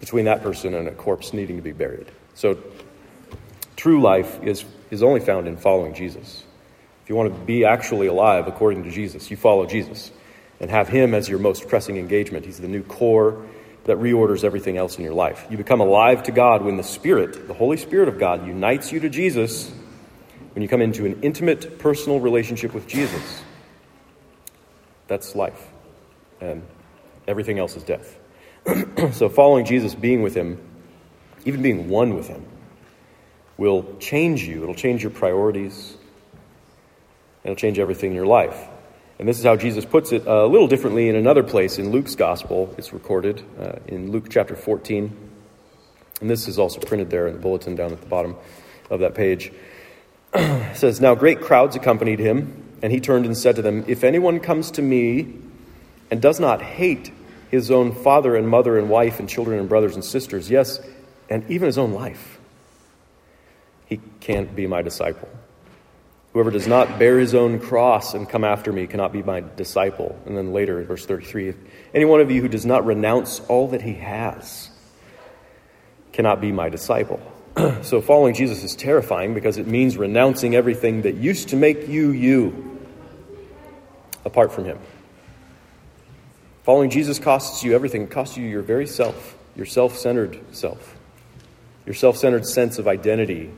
between 0.00 0.24
that 0.24 0.42
person 0.42 0.74
and 0.74 0.88
a 0.88 0.92
corpse 0.92 1.32
needing 1.32 1.56
to 1.56 1.62
be 1.62 1.72
buried. 1.72 2.10
So, 2.34 2.58
true 3.76 4.00
life 4.00 4.42
is, 4.42 4.64
is 4.90 5.02
only 5.02 5.20
found 5.20 5.46
in 5.46 5.56
following 5.56 5.94
Jesus. 5.94 6.42
If 7.04 7.10
you 7.10 7.14
want 7.14 7.32
to 7.32 7.40
be 7.44 7.64
actually 7.64 8.06
alive 8.06 8.48
according 8.48 8.84
to 8.84 8.90
Jesus, 8.90 9.30
you 9.30 9.36
follow 9.36 9.66
Jesus 9.66 10.10
and 10.58 10.70
have 10.70 10.88
Him 10.88 11.14
as 11.14 11.28
your 11.28 11.38
most 11.38 11.68
pressing 11.68 11.96
engagement. 11.96 12.44
He's 12.44 12.58
the 12.58 12.68
new 12.68 12.82
core 12.82 13.46
that 13.84 13.96
reorders 13.96 14.44
everything 14.44 14.76
else 14.76 14.98
in 14.98 15.04
your 15.04 15.14
life. 15.14 15.46
You 15.50 15.56
become 15.56 15.80
alive 15.80 16.24
to 16.24 16.32
God 16.32 16.62
when 16.62 16.76
the 16.76 16.82
Spirit, 16.82 17.48
the 17.48 17.54
Holy 17.54 17.76
Spirit 17.76 18.08
of 18.08 18.18
God, 18.18 18.46
unites 18.46 18.92
you 18.92 19.00
to 19.00 19.08
Jesus, 19.08 19.70
when 20.52 20.62
you 20.62 20.68
come 20.68 20.82
into 20.82 21.06
an 21.06 21.20
intimate, 21.22 21.78
personal 21.78 22.20
relationship 22.20 22.74
with 22.74 22.86
Jesus. 22.86 23.42
That's 25.06 25.34
life. 25.34 25.68
And 26.40 26.62
everything 27.26 27.58
else 27.58 27.76
is 27.76 27.82
death. 27.82 28.18
so, 29.12 29.28
following 29.28 29.64
Jesus, 29.64 29.94
being 29.94 30.22
with 30.22 30.34
Him, 30.34 30.60
even 31.44 31.62
being 31.62 31.88
one 31.88 32.14
with 32.14 32.28
Him, 32.28 32.44
will 33.56 33.96
change 33.98 34.42
you. 34.42 34.62
It'll 34.62 34.74
change 34.74 35.02
your 35.02 35.10
priorities. 35.10 35.96
It'll 37.44 37.56
change 37.56 37.78
everything 37.78 38.10
in 38.10 38.16
your 38.16 38.26
life. 38.26 38.68
And 39.20 39.28
this 39.28 39.38
is 39.38 39.44
how 39.44 39.54
Jesus 39.54 39.84
puts 39.84 40.12
it 40.12 40.26
a 40.26 40.46
little 40.46 40.66
differently 40.66 41.10
in 41.10 41.14
another 41.14 41.42
place 41.42 41.78
in 41.78 41.90
Luke's 41.90 42.14
gospel. 42.14 42.74
It's 42.78 42.94
recorded 42.94 43.44
uh, 43.60 43.72
in 43.86 44.12
Luke 44.12 44.28
chapter 44.30 44.56
14. 44.56 45.14
And 46.22 46.30
this 46.30 46.48
is 46.48 46.58
also 46.58 46.80
printed 46.80 47.10
there 47.10 47.26
in 47.26 47.34
the 47.34 47.38
bulletin 47.38 47.74
down 47.74 47.92
at 47.92 48.00
the 48.00 48.06
bottom 48.06 48.34
of 48.88 49.00
that 49.00 49.14
page. 49.14 49.52
it 50.34 50.74
says, 50.74 51.02
Now 51.02 51.14
great 51.14 51.42
crowds 51.42 51.76
accompanied 51.76 52.18
him, 52.18 52.78
and 52.80 52.90
he 52.90 52.98
turned 52.98 53.26
and 53.26 53.36
said 53.36 53.56
to 53.56 53.62
them, 53.62 53.84
If 53.86 54.04
anyone 54.04 54.40
comes 54.40 54.70
to 54.70 54.82
me 54.82 55.34
and 56.10 56.22
does 56.22 56.40
not 56.40 56.62
hate 56.62 57.12
his 57.50 57.70
own 57.70 57.92
father 57.92 58.36
and 58.36 58.48
mother 58.48 58.78
and 58.78 58.88
wife 58.88 59.20
and 59.20 59.28
children 59.28 59.60
and 59.60 59.68
brothers 59.68 59.96
and 59.96 60.02
sisters, 60.02 60.48
yes, 60.48 60.80
and 61.28 61.44
even 61.50 61.66
his 61.66 61.76
own 61.76 61.92
life, 61.92 62.40
he 63.84 64.00
can't 64.20 64.56
be 64.56 64.66
my 64.66 64.80
disciple. 64.80 65.28
Whoever 66.32 66.52
does 66.52 66.68
not 66.68 66.98
bear 66.98 67.18
his 67.18 67.34
own 67.34 67.58
cross 67.58 68.14
and 68.14 68.28
come 68.28 68.44
after 68.44 68.72
me 68.72 68.86
cannot 68.86 69.12
be 69.12 69.22
my 69.22 69.40
disciple. 69.40 70.16
And 70.26 70.36
then 70.36 70.52
later 70.52 70.82
verse 70.84 71.04
33, 71.04 71.54
any 71.92 72.04
one 72.04 72.20
of 72.20 72.30
you 72.30 72.40
who 72.40 72.48
does 72.48 72.64
not 72.64 72.86
renounce 72.86 73.40
all 73.48 73.68
that 73.68 73.82
he 73.82 73.94
has 73.94 74.70
cannot 76.12 76.40
be 76.40 76.52
my 76.52 76.68
disciple. 76.68 77.20
so 77.82 78.00
following 78.00 78.34
Jesus 78.34 78.62
is 78.62 78.76
terrifying 78.76 79.34
because 79.34 79.58
it 79.58 79.66
means 79.66 79.96
renouncing 79.96 80.54
everything 80.54 81.02
that 81.02 81.16
used 81.16 81.48
to 81.48 81.56
make 81.56 81.88
you 81.88 82.12
you 82.12 82.78
apart 84.24 84.52
from 84.52 84.66
him. 84.66 84.78
Following 86.62 86.90
Jesus 86.90 87.18
costs 87.18 87.64
you 87.64 87.74
everything. 87.74 88.02
It 88.02 88.10
costs 88.10 88.36
you 88.36 88.46
your 88.46 88.62
very 88.62 88.86
self, 88.86 89.36
your 89.56 89.66
self 89.66 89.96
centered 89.96 90.38
self, 90.54 90.96
your 91.86 91.94
self 91.94 92.16
centered 92.16 92.46
sense 92.46 92.78
of 92.78 92.86
identity 92.86 93.50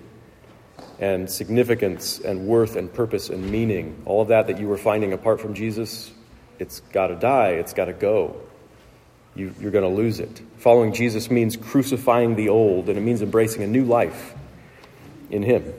and 1.02 1.28
significance 1.28 2.20
and 2.20 2.46
worth 2.46 2.76
and 2.76 2.94
purpose 2.94 3.28
and 3.28 3.50
meaning, 3.50 4.00
all 4.06 4.22
of 4.22 4.28
that 4.28 4.46
that 4.46 4.60
you 4.60 4.68
were 4.68 4.78
finding 4.78 5.12
apart 5.12 5.40
from 5.40 5.52
Jesus, 5.52 6.12
it's 6.60 6.78
got 6.92 7.08
to 7.08 7.16
die, 7.16 7.48
it's 7.48 7.72
got 7.72 7.86
to 7.86 7.92
go. 7.92 8.40
You, 9.34 9.52
you're 9.58 9.72
going 9.72 9.82
to 9.82 10.00
lose 10.00 10.20
it. 10.20 10.40
Following 10.58 10.92
Jesus 10.92 11.28
means 11.28 11.56
crucifying 11.56 12.36
the 12.36 12.50
old, 12.50 12.88
and 12.88 12.96
it 12.96 13.00
means 13.00 13.20
embracing 13.20 13.64
a 13.64 13.66
new 13.66 13.84
life 13.84 14.32
in 15.28 15.42
Him. 15.42 15.74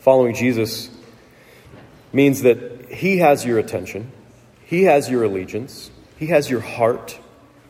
Following 0.00 0.34
Jesus 0.34 0.90
means 2.12 2.42
that 2.42 2.90
He 2.90 3.18
has 3.18 3.46
your 3.46 3.58
attention, 3.58 4.12
He 4.66 4.82
has 4.82 5.08
your 5.08 5.24
allegiance, 5.24 5.90
He 6.18 6.26
has 6.26 6.50
your 6.50 6.60
heart 6.60 7.18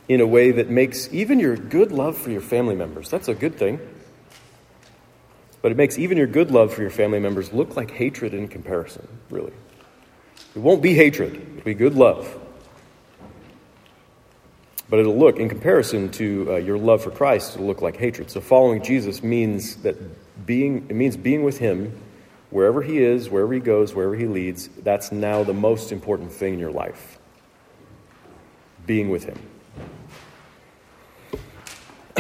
in 0.09 0.21
a 0.21 0.27
way 0.27 0.51
that 0.51 0.69
makes 0.69 1.09
even 1.15 1.39
your 1.39 1.57
good 1.57 1.93
love 1.93 2.19
for 2.19 2.31
your 2.31 2.41
family 2.41 2.75
members. 2.75 3.09
That's 3.09 3.29
a 3.29 3.35
good 3.35 3.55
thing. 3.55 3.79
But 5.63 5.73
it 5.73 5.77
makes 5.77 5.99
even 5.99 6.17
your 6.17 6.27
good 6.27 6.51
love 6.51 6.73
for 6.73 6.81
your 6.81 6.91
family 6.91 7.21
members 7.21 7.53
look 7.53 7.77
like 7.77 7.91
hatred 7.91 8.33
in 8.33 8.49
comparison, 8.49 9.07
really. 9.29 9.53
It 10.55 10.59
won't 10.59 10.83
be 10.83 10.95
hatred, 10.95 11.35
it'll 11.35 11.65
be 11.65 11.75
good 11.75 11.95
love. 11.95 12.39
But 14.89 14.99
it'll 14.99 15.17
look, 15.17 15.39
in 15.39 15.49
comparison 15.49 16.11
to 16.13 16.55
uh, 16.55 16.57
your 16.57 16.77
love 16.77 17.03
for 17.03 17.13
Christ, 17.13 17.55
it'll 17.55 17.67
look 17.67 17.81
like 17.81 17.97
hatred. 17.97 18.31
So 18.31 18.41
following 18.41 18.83
Jesus 18.83 19.23
means 19.23 19.77
that 19.77 19.97
being, 20.47 20.87
it 20.89 20.97
means 20.97 21.17
being 21.17 21.45
with 21.45 21.59
Him 21.59 21.97
wherever 22.51 22.83
He 22.83 22.99
is, 22.99 23.31
wherever 23.31 23.53
He 23.53 23.61
goes, 23.61 23.95
wherever 23.95 24.17
He 24.17 24.27
leads. 24.27 24.69
That's 24.69 25.13
now 25.13 25.45
the 25.45 25.55
most 25.55 25.93
important 25.93 26.33
thing 26.33 26.55
in 26.55 26.59
your 26.59 26.73
life. 26.73 27.19
Being 28.87 29.11
with 29.11 29.25
Him. 29.25 29.39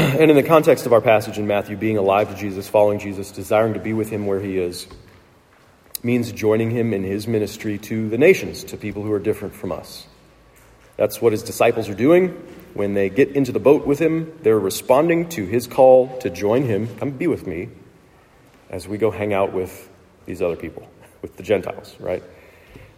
And 0.00 0.30
in 0.30 0.36
the 0.36 0.42
context 0.42 0.86
of 0.86 0.94
our 0.94 1.02
passage 1.02 1.36
in 1.36 1.46
Matthew, 1.46 1.76
being 1.76 1.98
alive 1.98 2.30
to 2.30 2.34
Jesus, 2.34 2.66
following 2.66 2.98
Jesus, 2.98 3.30
desiring 3.30 3.74
to 3.74 3.80
be 3.80 3.92
with 3.92 4.08
him 4.08 4.26
where 4.26 4.40
he 4.40 4.56
is, 4.56 4.86
means 6.02 6.32
joining 6.32 6.70
him 6.70 6.94
in 6.94 7.04
his 7.04 7.28
ministry 7.28 7.76
to 7.76 8.08
the 8.08 8.16
nations, 8.16 8.64
to 8.64 8.78
people 8.78 9.02
who 9.02 9.12
are 9.12 9.18
different 9.18 9.54
from 9.54 9.72
us. 9.72 10.06
That's 10.96 11.20
what 11.20 11.32
his 11.32 11.42
disciples 11.42 11.90
are 11.90 11.94
doing. 11.94 12.28
When 12.72 12.94
they 12.94 13.10
get 13.10 13.36
into 13.36 13.52
the 13.52 13.60
boat 13.60 13.86
with 13.86 13.98
him, 13.98 14.32
they're 14.42 14.58
responding 14.58 15.28
to 15.30 15.44
his 15.44 15.66
call 15.66 16.16
to 16.20 16.30
join 16.30 16.64
him, 16.64 16.88
come 16.96 17.10
be 17.10 17.26
with 17.26 17.46
me, 17.46 17.68
as 18.70 18.88
we 18.88 18.96
go 18.96 19.10
hang 19.10 19.34
out 19.34 19.52
with 19.52 19.90
these 20.24 20.40
other 20.40 20.56
people, 20.56 20.88
with 21.20 21.36
the 21.36 21.42
Gentiles, 21.42 21.94
right? 22.00 22.22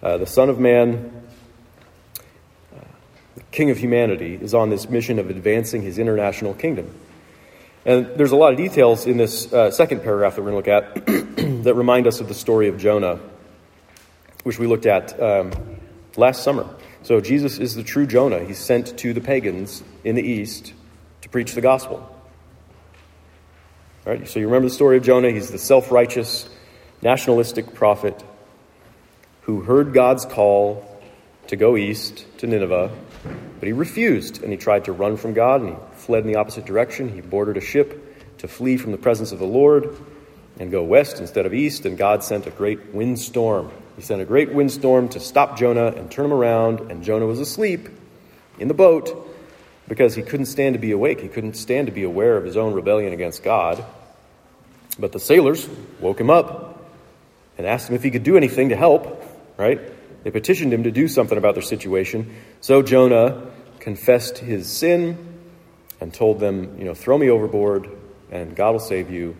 Uh, 0.01 0.19
the 0.19 0.27
Son 0.27 0.49
of 0.49 0.61
Man 0.61 1.27
King 3.51 3.71
of 3.71 3.79
humanity, 3.79 4.39
is 4.41 4.55
on 4.55 4.71
this 4.71 4.89
mission 4.89 5.19
of 5.19 5.31
advancing 5.31 5.83
his 5.83 5.99
international 5.99 6.55
kingdom. 6.55 6.93
And 7.85 8.07
there's 8.17 8.33
a 8.33 8.37
lot 8.37 8.53
of 8.53 8.59
details 8.59 9.07
in 9.07 9.17
this 9.17 9.53
uh, 9.53 9.71
second 9.71 10.03
paragraph 10.03 10.37
that 10.37 10.43
we're 10.43 10.53
going 10.53 10.63
to 10.63 10.71
look 10.71 10.85
at 10.85 11.07
that 11.65 11.75
remind 11.75 12.07
us 12.07 12.21
of 12.21 12.29
the 12.29 12.35
story 12.35 12.69
of 12.69 12.79
Jonah, 12.79 13.19
which 14.45 14.59
we 14.59 14.67
looked 14.67 14.87
at 14.87 15.21
um, 15.21 15.51
last 16.17 16.45
summer. 16.45 16.69
So, 17.03 17.21
Jesus 17.21 17.59
is 17.59 17.75
the 17.75 17.83
true 17.83 18.07
Jonah. 18.07 18.45
He's 18.45 18.59
sent 18.59 18.97
to 18.99 19.13
the 19.13 19.21
pagans 19.21 19.83
in 20.05 20.15
the 20.15 20.23
east 20.23 20.73
to 21.23 21.29
preach 21.29 21.55
the 21.55 21.61
gospel. 21.61 21.97
All 24.07 24.13
right, 24.13 24.29
so, 24.29 24.39
you 24.39 24.47
remember 24.47 24.69
the 24.69 24.75
story 24.75 24.97
of 24.97 25.03
Jonah. 25.03 25.31
He's 25.31 25.51
the 25.51 25.59
self 25.59 25.91
righteous, 25.91 26.49
nationalistic 27.03 27.75
prophet 27.75 28.23
who 29.43 29.63
heard 29.63 29.93
God's 29.93 30.25
call 30.25 30.89
to 31.49 31.57
go 31.57 31.77
east 31.77 32.25
to 32.39 32.47
Nineveh 32.47 32.93
but 33.63 33.69
he 33.69 33.73
refused, 33.73 34.43
and 34.43 34.51
he 34.51 34.59
tried 34.59 34.87
to 34.87 34.93
run 34.93 35.17
from 35.17 35.35
God, 35.35 35.61
and 35.61 35.71
he 35.71 35.77
fled 35.95 36.25
in 36.25 36.27
the 36.27 36.35
opposite 36.35 36.65
direction. 36.65 37.09
He 37.09 37.21
boarded 37.21 37.57
a 37.57 37.61
ship 37.61 38.37
to 38.39 38.49
flee 38.49 38.77
from 38.77 38.91
the 38.91 38.99
presence 38.99 39.31
of 39.31 39.39
the 39.39 39.47
Lord 39.47 39.97
and 40.59 40.73
go 40.73 40.83
west 40.83 41.21
instead 41.21 41.47
of 41.47 41.55
east, 41.55 41.87
and 41.87 41.97
God 41.97 42.25
sent 42.25 42.49
a 42.49 42.51
great 42.51 42.93
windstorm. 42.93 43.71
He 43.95 44.03
sent 44.03 44.21
a 44.21 44.25
great 44.25 44.53
windstorm 44.53 45.09
to 45.11 45.21
stop 45.21 45.57
Jonah 45.57 45.93
and 45.93 46.11
turn 46.11 46.25
him 46.25 46.33
around, 46.33 46.91
and 46.91 47.05
Jonah 47.05 47.27
was 47.27 47.39
asleep 47.39 47.89
in 48.59 48.67
the 48.67 48.75
boat 48.75 49.33
because 49.87 50.17
he 50.17 50.23
couldn't 50.23 50.47
stand 50.47 50.75
to 50.75 50.81
be 50.81 50.91
awake. 50.91 51.21
He 51.21 51.29
couldn't 51.29 51.55
stand 51.55 51.87
to 51.87 51.93
be 51.93 52.03
aware 52.03 52.37
of 52.37 52.45
his 52.45 52.57
own 52.57 52.75
rebellion 52.75 53.13
against 53.13 53.45
God. 53.45 53.85
But 54.99 55.13
the 55.13 55.21
sailors 55.21 55.69
woke 56.01 56.21
him 56.21 56.31
up 56.31 56.85
and 57.57 57.65
asked 57.65 57.89
him 57.89 57.95
if 57.95 58.03
he 58.03 58.11
could 58.11 58.25
do 58.25 58.37
anything 58.37 58.71
to 58.71 58.77
help, 58.77 59.25
right? 59.57 59.81
They 60.23 60.31
petitioned 60.31 60.73
him 60.73 60.85
to 60.85 60.91
do 60.91 61.09
something 61.09 61.37
about 61.37 61.55
their 61.55 61.63
situation. 61.63 62.35
So 62.61 62.83
Jonah 62.83 63.51
confessed 63.81 64.39
his 64.39 64.71
sin 64.71 65.19
and 66.01 66.15
told 66.15 66.39
them, 66.41 66.79
you 66.79 66.85
know, 66.85 66.95
throw 66.95 67.19
me 67.19 67.29
overboard 67.31 67.91
and 68.31 68.55
God 68.55 68.73
will 68.73 68.81
save 68.81 69.11
you. 69.11 69.37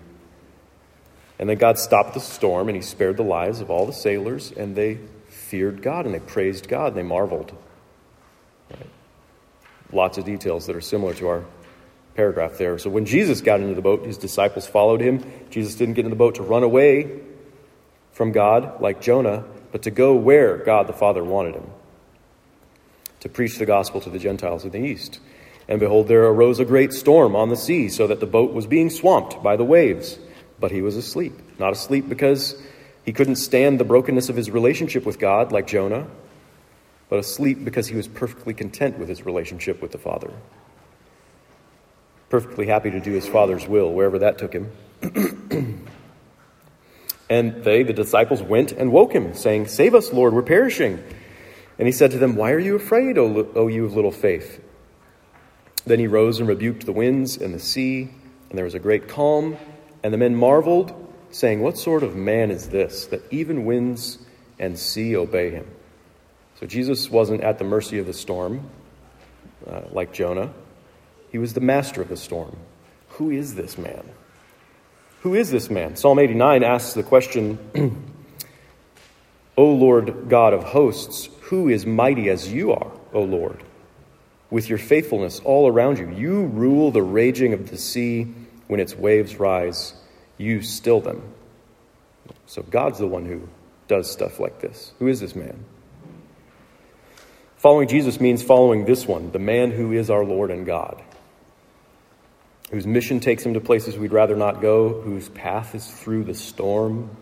And 1.39 1.49
then 1.49 1.59
God 1.59 1.79
stopped 1.79 2.15
the 2.15 2.21
storm 2.21 2.69
and 2.69 2.77
he 2.77 2.83
spared 2.83 3.17
the 3.17 3.25
lives 3.25 3.61
of 3.61 3.71
all 3.71 3.87
the 3.87 3.93
sailors 3.93 4.53
and 4.53 4.77
they 4.77 4.99
feared 5.29 5.83
God 5.83 6.05
and 6.07 6.15
they 6.15 6.21
praised 6.21 6.69
God 6.69 6.89
and 6.89 6.97
they 6.97 7.03
marveled. 7.03 7.57
Right? 8.71 8.91
Lots 9.93 10.19
of 10.19 10.25
details 10.25 10.67
that 10.67 10.77
are 10.77 10.81
similar 10.81 11.15
to 11.15 11.29
our 11.29 11.45
paragraph 12.15 12.59
there. 12.59 12.79
So 12.79 12.91
when 12.91 13.07
Jesus 13.07 13.41
got 13.41 13.61
into 13.61 13.75
the 13.75 13.83
boat, 13.83 14.05
his 14.05 14.19
disciples 14.19 14.67
followed 14.67 15.01
him. 15.01 15.25
Jesus 15.51 15.75
didn't 15.75 15.95
get 15.95 16.05
in 16.05 16.11
the 16.11 16.17
boat 16.17 16.37
to 16.37 16.43
run 16.43 16.63
away 16.63 17.21
from 18.13 18.33
God 18.33 18.81
like 18.81 19.01
Jonah 19.01 19.45
but 19.73 19.83
to 19.83 19.91
go 19.91 20.15
where 20.15 20.59
God 20.59 20.87
the 20.87 20.93
Father 20.93 21.25
wanted 21.25 21.55
him 21.55 21.67
to 23.21 23.29
preach 23.29 23.59
the 23.59 23.67
gospel 23.67 24.01
to 24.01 24.11
the 24.11 24.19
Gentiles 24.19 24.65
in 24.65 24.71
the 24.71 24.79
east. 24.79 25.19
And 25.69 25.81
behold, 25.81 26.09
there 26.09 26.25
arose 26.25 26.59
a 26.59 26.65
great 26.65 26.93
storm 26.93 27.37
on 27.37 27.49
the 27.49 27.57
sea, 27.57 27.89
so 27.89 28.07
that 28.09 28.21
the 28.21 28.27
boat 28.27 28.53
was 28.53 28.67
being 28.67 28.91
swamped 28.91 29.43
by 29.43 29.57
the 29.57 29.65
waves. 29.65 30.19
But 30.61 30.73
he 30.73 30.83
was 30.83 30.97
asleep. 30.97 31.33
Not 31.59 31.73
asleep 31.73 32.09
because 32.09 32.61
he 33.05 33.13
couldn't 33.13 33.37
stand 33.37 33.81
the 33.81 33.85
brokenness 33.85 34.29
of 34.29 34.37
his 34.37 34.51
relationship 34.51 35.07
with 35.07 35.19
God, 35.19 35.53
like 35.53 35.67
Jonah, 35.67 36.07
but 37.09 37.19
asleep 37.19 37.65
because 37.65 37.87
he 37.87 37.97
was 37.97 38.09
perfectly 38.09 38.55
content 38.55 38.99
with 38.99 39.09
his 39.09 39.25
relationship 39.25 39.81
with 39.81 39.93
the 39.93 39.99
Father. 39.99 40.31
Perfectly 42.29 42.67
happy 42.67 42.91
to 42.91 43.01
do 43.01 43.13
his 43.13 43.29
Father's 43.29 43.69
will, 43.69 43.93
wherever 43.93 44.19
that 44.19 44.39
took 44.39 44.53
him. 44.53 44.73
And 47.33 47.65
they, 47.65 47.83
the 47.83 47.95
disciples, 47.95 48.43
went 48.43 48.73
and 48.73 48.93
woke 48.93 49.15
him, 49.15 49.33
saying, 49.33 49.69
Save 49.69 49.95
us, 49.95 50.13
Lord, 50.13 50.35
we're 50.35 50.43
perishing. 50.43 51.03
And 51.79 51.89
he 51.89 51.93
said 51.93 52.11
to 52.11 52.19
them, 52.19 52.37
Why 52.37 52.51
are 52.51 52.59
you 52.59 52.77
afraid, 52.77 53.17
O, 53.17 53.49
o 53.55 53.69
you 53.69 53.87
of 53.87 53.97
little 53.97 54.13
faith? 54.13 54.63
Then 55.87 55.99
he 55.99 56.07
rose 56.09 56.41
and 56.41 56.47
rebuked 56.47 56.85
the 56.85 56.93
winds 56.93 57.39
and 57.39 57.55
the 57.55 57.59
sea, 57.59 58.11
and 58.51 58.59
there 58.59 58.67
was 58.67 58.75
a 58.75 58.79
great 58.79 59.09
calm. 59.09 59.57
And 60.03 60.13
the 60.13 60.19
men 60.19 60.35
marveled, 60.35 60.93
saying, 61.31 61.63
What 61.63 61.79
sort 61.79 62.03
of 62.03 62.15
man 62.15 62.51
is 62.51 62.69
this, 62.69 63.07
that 63.07 63.23
even 63.33 63.65
winds 63.65 64.19
and 64.59 64.79
sea 64.79 65.17
obey 65.17 65.53
him? 65.53 65.67
So 66.61 66.67
Jesus 66.67 67.09
wasn't 67.09 67.41
at 67.41 67.57
the 67.57 67.65
mercy 67.65 67.99
of 67.99 68.05
the 68.05 68.13
storm, 68.13 68.69
uh, 69.67 69.85
like 69.91 70.13
Jonah. 70.13 70.53
He 71.31 71.39
was 71.39 71.55
the 71.55 71.63
master 71.63 72.03
of 72.03 72.11
the 72.11 72.17
storm. 72.19 72.59
Who 73.09 73.31
is 73.31 73.55
this 73.55 73.79
man? 73.79 74.05
Who 75.23 75.37
is 75.37 75.53
this 75.53 75.71
man? 75.71 75.95
Psalm 75.95 76.19
89 76.19 76.65
asks 76.65 76.95
the 76.95 77.05
question 77.05 77.57
O 79.57 79.67
Lord 79.67 80.29
God 80.29 80.53
of 80.53 80.65
hosts, 80.65 81.29
who 81.43 81.69
is 81.69 81.87
mighty 81.87 82.29
as 82.29 82.53
you 82.53 82.73
are, 82.73 82.91
O 83.13 83.23
Lord? 83.23 83.63
With 84.51 84.69
your 84.69 84.79
faithfulness 84.79 85.41
all 85.45 85.69
around 85.69 85.99
you, 85.99 86.11
you 86.11 86.47
rule 86.47 86.91
the 86.91 87.03
raging 87.03 87.53
of 87.53 87.71
the 87.71 87.79
sea 87.79 88.35
when 88.67 88.81
its 88.81 88.97
waves 88.97 89.37
rise, 89.37 89.95
you 90.39 90.61
still 90.61 91.01
them. 91.01 91.23
So 92.47 92.63
God's 92.63 92.99
the 92.99 93.07
one 93.07 93.25
who 93.25 93.49
does 93.87 94.11
stuff 94.11 94.41
like 94.41 94.61
this. 94.61 94.93
Who 94.99 95.07
is 95.07 95.21
this 95.21 95.37
man? 95.37 95.65
Following 97.59 97.87
Jesus 97.87 98.21
means 98.21 98.43
following 98.43 98.87
this 98.87 99.07
one, 99.07 99.31
the 99.31 99.39
man 99.39 99.71
who 99.71 99.93
is 99.93 100.11
our 100.11 100.25
Lord 100.25 100.51
and 100.51 100.67
God 100.67 101.01
whose 102.73 102.87
mission 102.87 103.21
takes 103.21 103.45
him 103.45 103.53
to 103.53 103.61
places 103.61 103.99
we'd 103.99 104.13
rather 104.13 104.35
not 104.35 104.63
go, 104.63 105.03
whose 105.03 105.29
path 105.29 105.75
is 105.75 105.87
through 105.87 106.25
the 106.25 106.35
storm, 106.35 107.15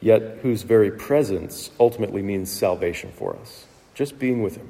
yet 0.00 0.38
whose 0.42 0.62
very 0.62 0.90
presence 0.90 1.70
ultimately 1.78 2.22
means 2.22 2.50
salvation 2.50 3.12
for 3.12 3.36
us. 3.36 3.64
Just 3.94 4.18
being 4.18 4.42
with 4.42 4.56
him 4.56 4.68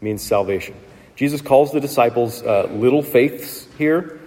means 0.00 0.22
salvation. 0.22 0.76
Jesus 1.16 1.42
calls 1.42 1.72
the 1.72 1.80
disciples 1.80 2.42
uh, 2.42 2.68
little 2.72 3.02
faiths 3.02 3.66
here 3.76 4.20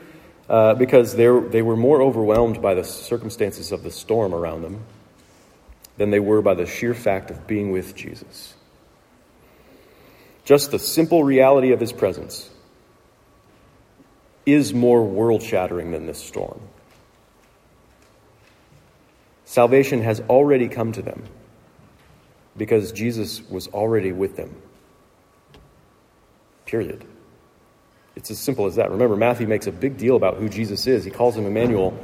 uh, 0.49 0.73
because 0.73 1.15
they 1.15 1.61
were 1.61 1.77
more 1.77 2.01
overwhelmed 2.01 2.61
by 2.61 2.73
the 2.73 2.83
circumstances 2.83 3.71
of 3.71 3.81
the 3.81 3.91
storm 3.91 4.35
around 4.35 4.61
them 4.61 4.83
than 5.95 6.11
they 6.11 6.19
were 6.19 6.41
by 6.41 6.53
the 6.53 6.65
sheer 6.65 6.93
fact 6.93 7.31
of 7.31 7.47
being 7.47 7.71
with 7.71 7.95
Jesus. 7.95 8.53
Just 10.43 10.71
the 10.71 10.79
simple 10.79 11.23
reality 11.23 11.71
of 11.71 11.79
his 11.79 11.93
presence 11.93 12.49
is 14.45 14.73
more 14.73 15.03
world 15.03 15.41
shattering 15.41 15.91
than 15.91 16.05
this 16.05 16.21
storm. 16.21 16.59
Salvation 19.45 20.01
has 20.01 20.19
already 20.21 20.67
come 20.67 20.91
to 20.91 21.01
them 21.01 21.23
because 22.57 22.91
Jesus 22.91 23.41
was 23.49 23.67
already 23.67 24.11
with 24.11 24.35
them. 24.35 24.55
Period. 26.65 27.05
It's 28.15 28.31
as 28.31 28.39
simple 28.39 28.65
as 28.65 28.75
that. 28.75 28.91
Remember, 28.91 29.15
Matthew 29.15 29.47
makes 29.47 29.67
a 29.67 29.71
big 29.71 29.97
deal 29.97 30.15
about 30.15 30.37
who 30.37 30.49
Jesus 30.49 30.87
is. 30.87 31.03
He 31.03 31.11
calls 31.11 31.35
him 31.35 31.45
Emmanuel, 31.45 31.97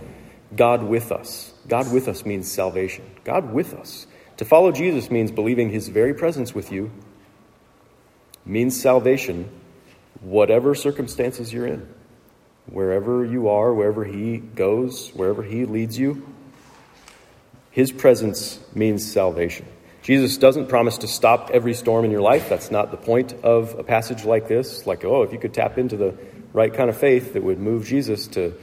God 0.55 0.83
with 0.83 1.11
us. 1.11 1.53
God 1.67 1.91
with 1.93 2.07
us 2.07 2.25
means 2.25 2.51
salvation. 2.51 3.05
God 3.23 3.53
with 3.53 3.73
us. 3.73 4.07
To 4.37 4.45
follow 4.45 4.71
Jesus 4.71 5.11
means 5.11 5.31
believing 5.31 5.69
his 5.69 5.89
very 5.89 6.13
presence 6.13 6.55
with 6.55 6.71
you, 6.71 6.91
means 8.45 8.79
salvation, 8.79 9.49
whatever 10.21 10.73
circumstances 10.73 11.51
you're 11.53 11.67
in 11.67 11.87
wherever 12.71 13.25
you 13.25 13.49
are, 13.49 13.73
wherever 13.73 14.03
He 14.03 14.37
goes, 14.37 15.09
wherever 15.09 15.43
He 15.43 15.65
leads 15.65 15.97
you. 15.97 16.27
His 17.71 17.91
presence 17.91 18.59
means 18.73 19.09
salvation. 19.09 19.65
Jesus 20.01 20.37
doesn't 20.37 20.69
promise 20.69 20.99
to 20.99 21.07
stop 21.07 21.51
every 21.53 21.73
storm 21.73 22.05
in 22.05 22.11
your 22.11 22.21
life. 22.21 22.49
That's 22.49 22.71
not 22.71 22.91
the 22.91 22.97
point 22.97 23.33
of 23.43 23.77
a 23.77 23.83
passage 23.83 24.25
like 24.25 24.47
this. 24.47 24.87
Like, 24.87 25.05
oh, 25.05 25.23
if 25.23 25.33
you 25.33 25.39
could 25.39 25.53
tap 25.53 25.77
into 25.77 25.97
the 25.97 26.17
right 26.53 26.73
kind 26.73 26.89
of 26.89 26.97
faith 26.97 27.33
that 27.33 27.43
would 27.43 27.59
move 27.59 27.85
Jesus 27.85 28.27
to, 28.27 28.53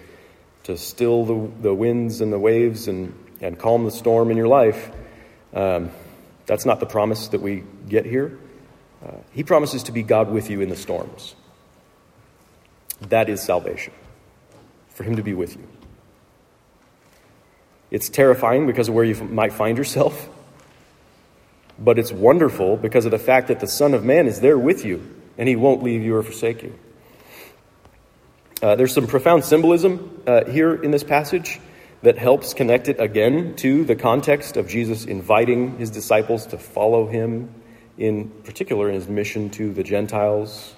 to 0.65 0.77
still 0.77 1.25
the, 1.25 1.53
the 1.63 1.75
winds 1.75 2.21
and 2.21 2.33
the 2.33 2.39
waves 2.39 2.89
and, 2.89 3.15
and 3.41 3.59
calm 3.59 3.85
the 3.85 3.91
storm 3.91 4.31
in 4.31 4.37
your 4.37 4.49
life, 4.49 4.91
um, 5.53 5.91
that's 6.47 6.65
not 6.65 6.81
the 6.81 6.87
promise 6.87 7.29
that 7.29 7.43
we 7.43 7.65
get 7.89 8.07
here. 8.07 8.39
Uh, 9.05 9.19
he 9.33 9.45
promises 9.45 9.85
to 9.85 9.93
be 9.93 10.03
God 10.03 10.31
with 10.31 10.51
you 10.51 10.63
in 10.63 10.69
the 10.69 10.77
storms. 10.77 11.35
That 13.03 13.29
is 13.29 13.43
salvation, 13.43 13.93
for 14.89 15.05
Him 15.05 15.17
to 15.17 15.23
be 15.23 15.35
with 15.35 15.57
you. 15.57 15.67
It's 17.91 18.09
terrifying 18.09 18.67
because 18.67 18.89
of 18.89 18.95
where 18.95 19.05
you 19.05 19.15
might 19.15 19.53
find 19.53 19.79
yourself, 19.79 20.29
but 21.79 21.99
it's 21.99 22.13
wonderful 22.13 22.77
because 22.77 23.05
of 23.05 23.11
the 23.11 23.19
fact 23.19 23.49
that 23.49 23.61
the 23.61 23.69
Son 23.69 23.95
of 23.95 24.05
Man 24.05 24.27
is 24.27 24.41
there 24.41 24.59
with 24.59 24.85
you 24.85 25.15
and 25.39 25.49
He 25.49 25.57
won't 25.57 25.83
leave 25.83 26.03
you 26.03 26.17
or 26.17 26.23
forsake 26.23 26.63
you. 26.63 26.79
Uh, 28.63 28.75
there's 28.75 28.95
some 28.95 29.07
profound 29.07 29.45
symbolism 29.45 30.23
uh, 30.27 30.45
here 30.47 30.75
in 30.75 30.91
this 30.91 31.05
passage 31.05 31.61
that 32.03 32.19
helps 32.19 32.55
connect 32.55 32.89
it 32.89 33.01
again 33.01 33.57
to 33.57 33.85
the 33.85 33.97
context 33.97 34.57
of 34.57 34.69
Jesus 34.69 35.05
inviting 35.05 35.77
his 35.79 35.91
disciples 35.91 36.47
to 36.47 36.57
follow 36.57 37.07
him, 37.07 37.53
in 37.99 38.31
particular 38.45 38.89
in 38.89 38.95
his 38.95 39.09
mission 39.09 39.51
to 39.51 39.73
the 39.73 39.83
Gentiles. 39.83 40.75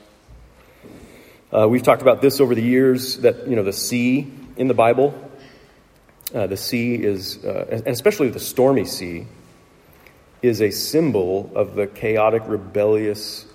Uh, 1.50 1.66
we've 1.68 1.82
talked 1.82 2.02
about 2.02 2.20
this 2.20 2.40
over 2.40 2.54
the 2.54 2.62
years 2.62 3.18
that, 3.18 3.48
you 3.48 3.56
know, 3.56 3.62
the 3.62 3.72
sea 3.72 4.30
in 4.56 4.68
the 4.68 4.74
Bible, 4.74 5.14
uh, 6.34 6.46
the 6.46 6.56
sea 6.56 6.94
is, 6.94 7.42
uh, 7.44 7.66
and 7.70 7.86
especially 7.86 8.28
the 8.28 8.40
stormy 8.40 8.84
sea, 8.84 9.26
is 10.42 10.60
a 10.60 10.70
symbol 10.70 11.50
of 11.54 11.74
the 11.74 11.86
chaotic, 11.86 12.42
rebellious 12.46 13.46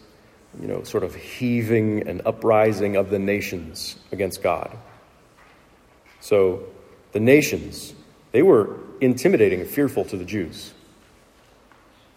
you 0.60 0.68
know, 0.68 0.84
sort 0.84 1.04
of 1.04 1.16
heaving 1.16 2.08
and 2.08 2.22
uprising 2.26 2.96
of 2.96 3.10
the 3.10 3.20
nations 3.20 3.96
against 4.12 4.44
God. 4.44 4.76
So 6.20 6.64
the 7.12 7.20
nations, 7.20 7.94
they 8.32 8.44
were 8.44 8.78
intimidating 9.02 9.62
and 9.62 9.70
fearful 9.70 10.06
to 10.06 10.18
the 10.18 10.26
Jews, 10.26 10.74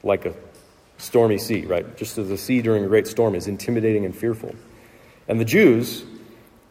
like 0.03 0.27
a 0.27 0.35
stormy 0.99 1.39
sea, 1.39 1.65
right? 1.65 1.97
Just 1.97 2.19
as 2.19 2.29
the 2.29 2.39
sea 2.39 2.62
during 2.62 2.85
a 2.85 2.89
great 2.89 3.07
storm 3.07 3.35
is 3.35 3.47
intimidating 3.47 4.05
and 4.05 4.15
fearful. 4.15 4.55
And 5.29 5.41
the 5.41 5.45
Jews 5.45 6.05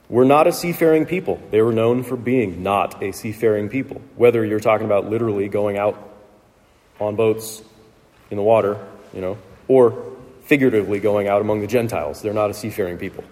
were 0.07 0.25
not 0.25 0.47
a 0.47 0.51
seafaring 0.51 1.05
people. 1.05 1.41
They 1.51 1.61
were 1.61 1.73
known 1.73 2.03
for 2.03 2.15
being 2.15 2.63
not 2.63 3.01
a 3.01 3.11
seafaring 3.11 3.69
people. 3.69 4.01
Whether 4.15 4.45
you're 4.45 4.59
talking 4.59 4.85
about 4.85 5.09
literally 5.09 5.49
going 5.49 5.77
out 5.77 5.97
on 6.99 7.15
boats 7.15 7.63
in 8.29 8.37
the 8.37 8.43
water, 8.43 8.77
you 9.13 9.21
know, 9.21 9.37
or 9.67 10.13
figuratively 10.43 10.99
going 10.99 11.27
out 11.27 11.41
among 11.41 11.61
the 11.61 11.67
Gentiles. 11.67 12.21
They're 12.21 12.33
not 12.33 12.49
a 12.49 12.53
seafaring 12.53 12.97
people. 12.97 13.23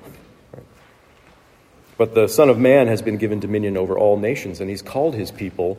But 1.95 2.15
the 2.15 2.27
Son 2.27 2.49
of 2.49 2.57
Man 2.57 2.87
has 2.87 3.01
been 3.03 3.17
given 3.17 3.39
dominion 3.39 3.77
over 3.77 3.97
all 3.97 4.17
nations, 4.17 4.59
and 4.59 4.69
he's 4.69 4.81
called 4.81 5.13
his 5.13 5.29
people 5.29 5.77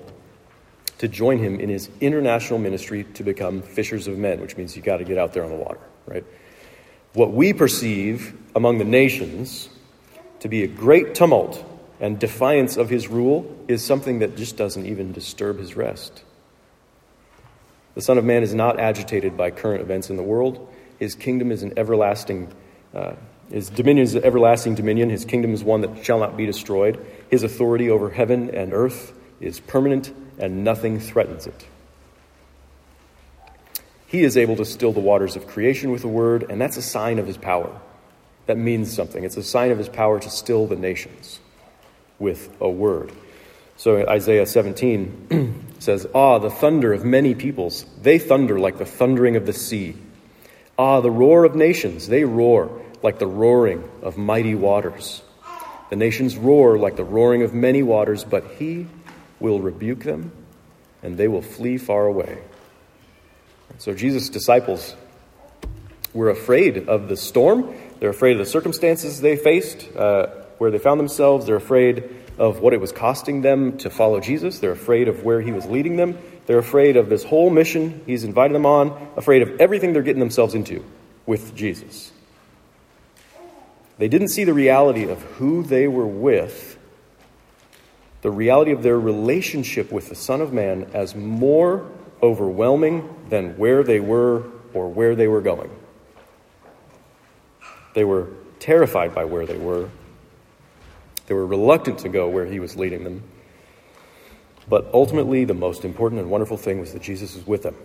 to 0.98 1.08
join 1.08 1.38
him 1.38 1.58
in 1.58 1.68
his 1.68 1.90
international 2.00 2.60
ministry 2.60 3.04
to 3.14 3.24
become 3.24 3.62
fishers 3.62 4.06
of 4.06 4.16
men, 4.16 4.40
which 4.40 4.56
means 4.56 4.76
you've 4.76 4.84
got 4.84 4.98
to 4.98 5.04
get 5.04 5.18
out 5.18 5.32
there 5.32 5.42
on 5.42 5.50
the 5.50 5.56
water, 5.56 5.80
right? 6.06 6.24
What 7.14 7.32
we 7.32 7.52
perceive 7.52 8.36
among 8.56 8.78
the 8.78 8.84
nations 8.84 9.68
to 10.40 10.48
be 10.48 10.64
a 10.64 10.66
great 10.66 11.14
tumult 11.14 11.64
and 12.00 12.18
defiance 12.18 12.76
of 12.76 12.90
his 12.90 13.08
rule 13.08 13.56
is 13.68 13.84
something 13.84 14.18
that 14.18 14.36
just 14.36 14.56
doesn't 14.56 14.84
even 14.84 15.12
disturb 15.12 15.58
his 15.58 15.76
rest. 15.76 16.24
The 17.94 18.02
Son 18.02 18.18
of 18.18 18.24
Man 18.24 18.42
is 18.42 18.52
not 18.52 18.80
agitated 18.80 19.36
by 19.36 19.52
current 19.52 19.80
events 19.80 20.10
in 20.10 20.16
the 20.16 20.24
world. 20.24 20.68
His 20.98 21.14
kingdom 21.14 21.52
is 21.52 21.62
an 21.62 21.78
everlasting, 21.78 22.52
uh, 22.92 23.14
his 23.48 23.70
dominion 23.70 24.04
is 24.04 24.16
an 24.16 24.24
everlasting 24.24 24.74
dominion. 24.74 25.08
His 25.08 25.24
kingdom 25.24 25.54
is 25.54 25.62
one 25.62 25.82
that 25.82 26.04
shall 26.04 26.18
not 26.18 26.36
be 26.36 26.46
destroyed. 26.46 27.04
His 27.30 27.44
authority 27.44 27.90
over 27.90 28.10
heaven 28.10 28.50
and 28.50 28.72
earth 28.72 29.16
is 29.40 29.60
permanent, 29.60 30.12
and 30.38 30.64
nothing 30.64 30.98
threatens 30.98 31.46
it. 31.46 31.66
He 34.14 34.22
is 34.22 34.36
able 34.36 34.54
to 34.54 34.64
still 34.64 34.92
the 34.92 35.00
waters 35.00 35.34
of 35.34 35.48
creation 35.48 35.90
with 35.90 36.04
a 36.04 36.08
word, 36.08 36.46
and 36.48 36.60
that's 36.60 36.76
a 36.76 36.82
sign 36.82 37.18
of 37.18 37.26
his 37.26 37.36
power. 37.36 37.80
That 38.46 38.56
means 38.56 38.94
something. 38.94 39.24
It's 39.24 39.36
a 39.36 39.42
sign 39.42 39.72
of 39.72 39.78
his 39.78 39.88
power 39.88 40.20
to 40.20 40.30
still 40.30 40.68
the 40.68 40.76
nations 40.76 41.40
with 42.20 42.48
a 42.60 42.70
word. 42.70 43.10
So 43.76 44.08
Isaiah 44.08 44.46
17 44.46 45.64
says, 45.80 46.06
Ah, 46.14 46.38
the 46.38 46.48
thunder 46.48 46.92
of 46.92 47.04
many 47.04 47.34
peoples. 47.34 47.86
They 48.02 48.20
thunder 48.20 48.56
like 48.56 48.78
the 48.78 48.84
thundering 48.84 49.34
of 49.34 49.46
the 49.46 49.52
sea. 49.52 49.96
Ah, 50.78 51.00
the 51.00 51.10
roar 51.10 51.42
of 51.44 51.56
nations, 51.56 52.06
they 52.06 52.22
roar 52.22 52.70
like 53.02 53.18
the 53.18 53.26
roaring 53.26 53.82
of 54.00 54.16
mighty 54.16 54.54
waters. 54.54 55.22
The 55.90 55.96
nations 55.96 56.36
roar 56.36 56.78
like 56.78 56.94
the 56.94 57.02
roaring 57.02 57.42
of 57.42 57.52
many 57.52 57.82
waters, 57.82 58.22
but 58.22 58.44
he 58.60 58.86
will 59.40 59.58
rebuke 59.58 60.04
them, 60.04 60.30
and 61.02 61.18
they 61.18 61.26
will 61.26 61.42
flee 61.42 61.78
far 61.78 62.06
away. 62.06 62.38
So 63.78 63.94
Jesus' 63.94 64.28
disciples 64.28 64.94
were 66.12 66.30
afraid 66.30 66.88
of 66.88 67.08
the 67.08 67.16
storm. 67.16 67.74
They're 68.00 68.10
afraid 68.10 68.32
of 68.32 68.38
the 68.38 68.46
circumstances 68.46 69.20
they 69.20 69.36
faced, 69.36 69.88
uh, 69.96 70.26
where 70.58 70.70
they 70.70 70.78
found 70.78 71.00
themselves. 71.00 71.46
They're 71.46 71.56
afraid 71.56 72.04
of 72.38 72.60
what 72.60 72.72
it 72.72 72.80
was 72.80 72.92
costing 72.92 73.42
them 73.42 73.78
to 73.78 73.90
follow 73.90 74.20
Jesus. 74.20 74.58
They're 74.58 74.72
afraid 74.72 75.08
of 75.08 75.24
where 75.24 75.40
he 75.40 75.52
was 75.52 75.66
leading 75.66 75.96
them. 75.96 76.18
They're 76.46 76.58
afraid 76.58 76.96
of 76.96 77.08
this 77.08 77.24
whole 77.24 77.50
mission 77.50 78.02
he's 78.06 78.24
invited 78.24 78.54
them 78.54 78.66
on, 78.66 79.08
afraid 79.16 79.42
of 79.42 79.60
everything 79.60 79.92
they're 79.92 80.02
getting 80.02 80.20
themselves 80.20 80.54
into 80.54 80.84
with 81.26 81.54
Jesus. 81.54 82.12
They 83.98 84.08
didn't 84.08 84.28
see 84.28 84.44
the 84.44 84.54
reality 84.54 85.04
of 85.08 85.22
who 85.22 85.62
they 85.62 85.86
were 85.86 86.06
with, 86.06 86.78
the 88.22 88.30
reality 88.30 88.72
of 88.72 88.82
their 88.82 88.98
relationship 88.98 89.92
with 89.92 90.08
the 90.08 90.14
Son 90.14 90.40
of 90.40 90.52
Man 90.52 90.90
as 90.92 91.14
more 91.14 91.90
overwhelming 92.24 93.26
than 93.28 93.58
where 93.58 93.82
they 93.82 94.00
were 94.00 94.44
or 94.72 94.88
where 94.88 95.14
they 95.14 95.28
were 95.28 95.42
going. 95.42 95.70
They 97.92 98.04
were 98.04 98.28
terrified 98.58 99.14
by 99.14 99.26
where 99.26 99.46
they 99.46 99.58
were. 99.58 99.90
They 101.26 101.34
were 101.34 101.46
reluctant 101.46 102.00
to 102.00 102.08
go 102.08 102.28
where 102.28 102.46
he 102.46 102.58
was 102.58 102.76
leading 102.76 103.04
them. 103.04 103.22
But 104.66 104.90
ultimately, 104.94 105.44
the 105.44 105.54
most 105.54 105.84
important 105.84 106.20
and 106.20 106.30
wonderful 106.30 106.56
thing 106.56 106.80
was 106.80 106.94
that 106.94 107.02
Jesus 107.02 107.34
was 107.34 107.46
with 107.46 107.62
them. 107.62 107.76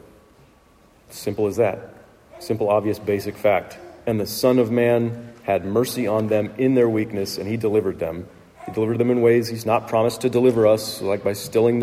Simple 1.09 1.47
as 1.47 1.57
that. 1.57 1.93
Simple, 2.39 2.69
obvious, 2.69 2.97
basic 2.97 3.35
fact. 3.35 3.77
And 4.07 4.19
the 4.19 4.25
Son 4.25 4.57
of 4.57 4.71
Man 4.71 5.33
had 5.43 5.65
mercy 5.65 6.07
on 6.07 6.27
them 6.27 6.53
in 6.57 6.75
their 6.75 6.89
weakness, 6.89 7.37
and 7.37 7.47
he 7.47 7.57
delivered 7.57 7.99
them. 7.99 8.27
He 8.65 8.71
delivered 8.71 8.97
them 8.97 9.11
in 9.11 9.21
ways 9.21 9.49
he's 9.49 9.65
not 9.65 9.89
promised 9.89 10.21
to 10.21 10.29
deliver 10.29 10.65
us, 10.65 11.01
like 11.01 11.23
by 11.23 11.33
stilling 11.33 11.79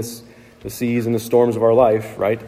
the 0.67 0.71
seas 0.71 1.07
and 1.07 1.15
the 1.15 1.21
storms 1.21 1.55
of 1.55 1.63
our 1.63 1.73
life, 1.73 2.19
right? 2.19 2.41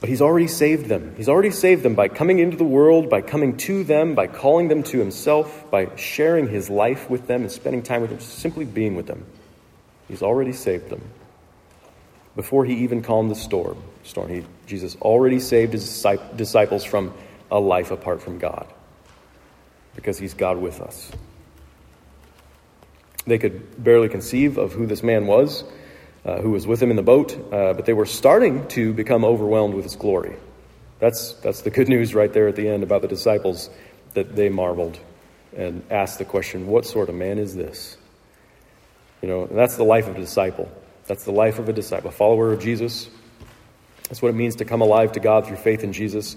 But 0.00 0.08
he's 0.08 0.22
already 0.22 0.46
saved 0.46 0.86
them. 0.86 1.12
He's 1.18 1.28
already 1.28 1.50
saved 1.50 1.82
them 1.82 1.94
by 1.94 2.08
coming 2.08 2.38
into 2.38 2.56
the 2.56 2.64
world, 2.64 3.10
by 3.10 3.20
coming 3.20 3.58
to 3.58 3.84
them, 3.84 4.14
by 4.14 4.26
calling 4.26 4.68
them 4.68 4.82
to 4.84 4.98
himself, 4.98 5.70
by 5.70 5.94
sharing 5.96 6.48
his 6.48 6.70
life 6.70 7.10
with 7.10 7.26
them 7.26 7.42
and 7.42 7.52
spending 7.52 7.82
time 7.82 8.00
with 8.00 8.08
them, 8.08 8.20
simply 8.20 8.64
being 8.64 8.96
with 8.96 9.06
them. 9.06 9.26
He's 10.08 10.22
already 10.22 10.54
saved 10.54 10.88
them. 10.88 11.02
Before 12.34 12.64
he 12.64 12.84
even 12.84 13.02
calmed 13.02 13.30
the 13.30 13.34
storm, 13.34 13.76
storm 14.04 14.30
he, 14.30 14.44
Jesus 14.66 14.96
already 15.02 15.40
saved 15.40 15.74
his 15.74 16.06
disciples 16.36 16.84
from 16.84 17.12
a 17.50 17.60
life 17.60 17.90
apart 17.90 18.22
from 18.22 18.38
God 18.38 18.66
because 19.94 20.16
he's 20.16 20.32
God 20.32 20.56
with 20.56 20.80
us. 20.80 21.12
They 23.26 23.36
could 23.36 23.84
barely 23.84 24.08
conceive 24.08 24.56
of 24.56 24.72
who 24.72 24.86
this 24.86 25.02
man 25.02 25.26
was, 25.26 25.64
uh, 26.24 26.40
who 26.40 26.50
was 26.50 26.66
with 26.66 26.82
him 26.82 26.90
in 26.90 26.96
the 26.96 27.02
boat, 27.02 27.34
uh, 27.52 27.74
but 27.74 27.86
they 27.86 27.92
were 27.92 28.06
starting 28.06 28.66
to 28.68 28.92
become 28.92 29.24
overwhelmed 29.24 29.74
with 29.74 29.84
his 29.84 29.96
glory. 29.96 30.36
That's, 30.98 31.32
that's 31.34 31.62
the 31.62 31.70
good 31.70 31.88
news 31.88 32.14
right 32.14 32.32
there 32.32 32.48
at 32.48 32.56
the 32.56 32.68
end 32.68 32.82
about 32.82 33.02
the 33.02 33.08
disciples 33.08 33.70
that 34.14 34.34
they 34.34 34.48
marveled 34.48 34.98
and 35.56 35.82
asked 35.90 36.18
the 36.18 36.24
question, 36.24 36.66
What 36.66 36.86
sort 36.86 37.08
of 37.08 37.14
man 37.14 37.38
is 37.38 37.54
this? 37.54 37.96
You 39.22 39.28
know, 39.28 39.46
that's 39.46 39.76
the 39.76 39.84
life 39.84 40.06
of 40.06 40.16
a 40.16 40.20
disciple. 40.20 40.70
That's 41.06 41.24
the 41.24 41.32
life 41.32 41.58
of 41.58 41.68
a 41.68 41.72
disciple, 41.72 42.10
a 42.10 42.12
follower 42.12 42.52
of 42.52 42.60
Jesus. 42.60 43.08
That's 44.08 44.22
what 44.22 44.28
it 44.28 44.34
means 44.34 44.56
to 44.56 44.64
come 44.64 44.80
alive 44.80 45.12
to 45.12 45.20
God 45.20 45.46
through 45.46 45.56
faith 45.56 45.82
in 45.82 45.92
Jesus. 45.92 46.36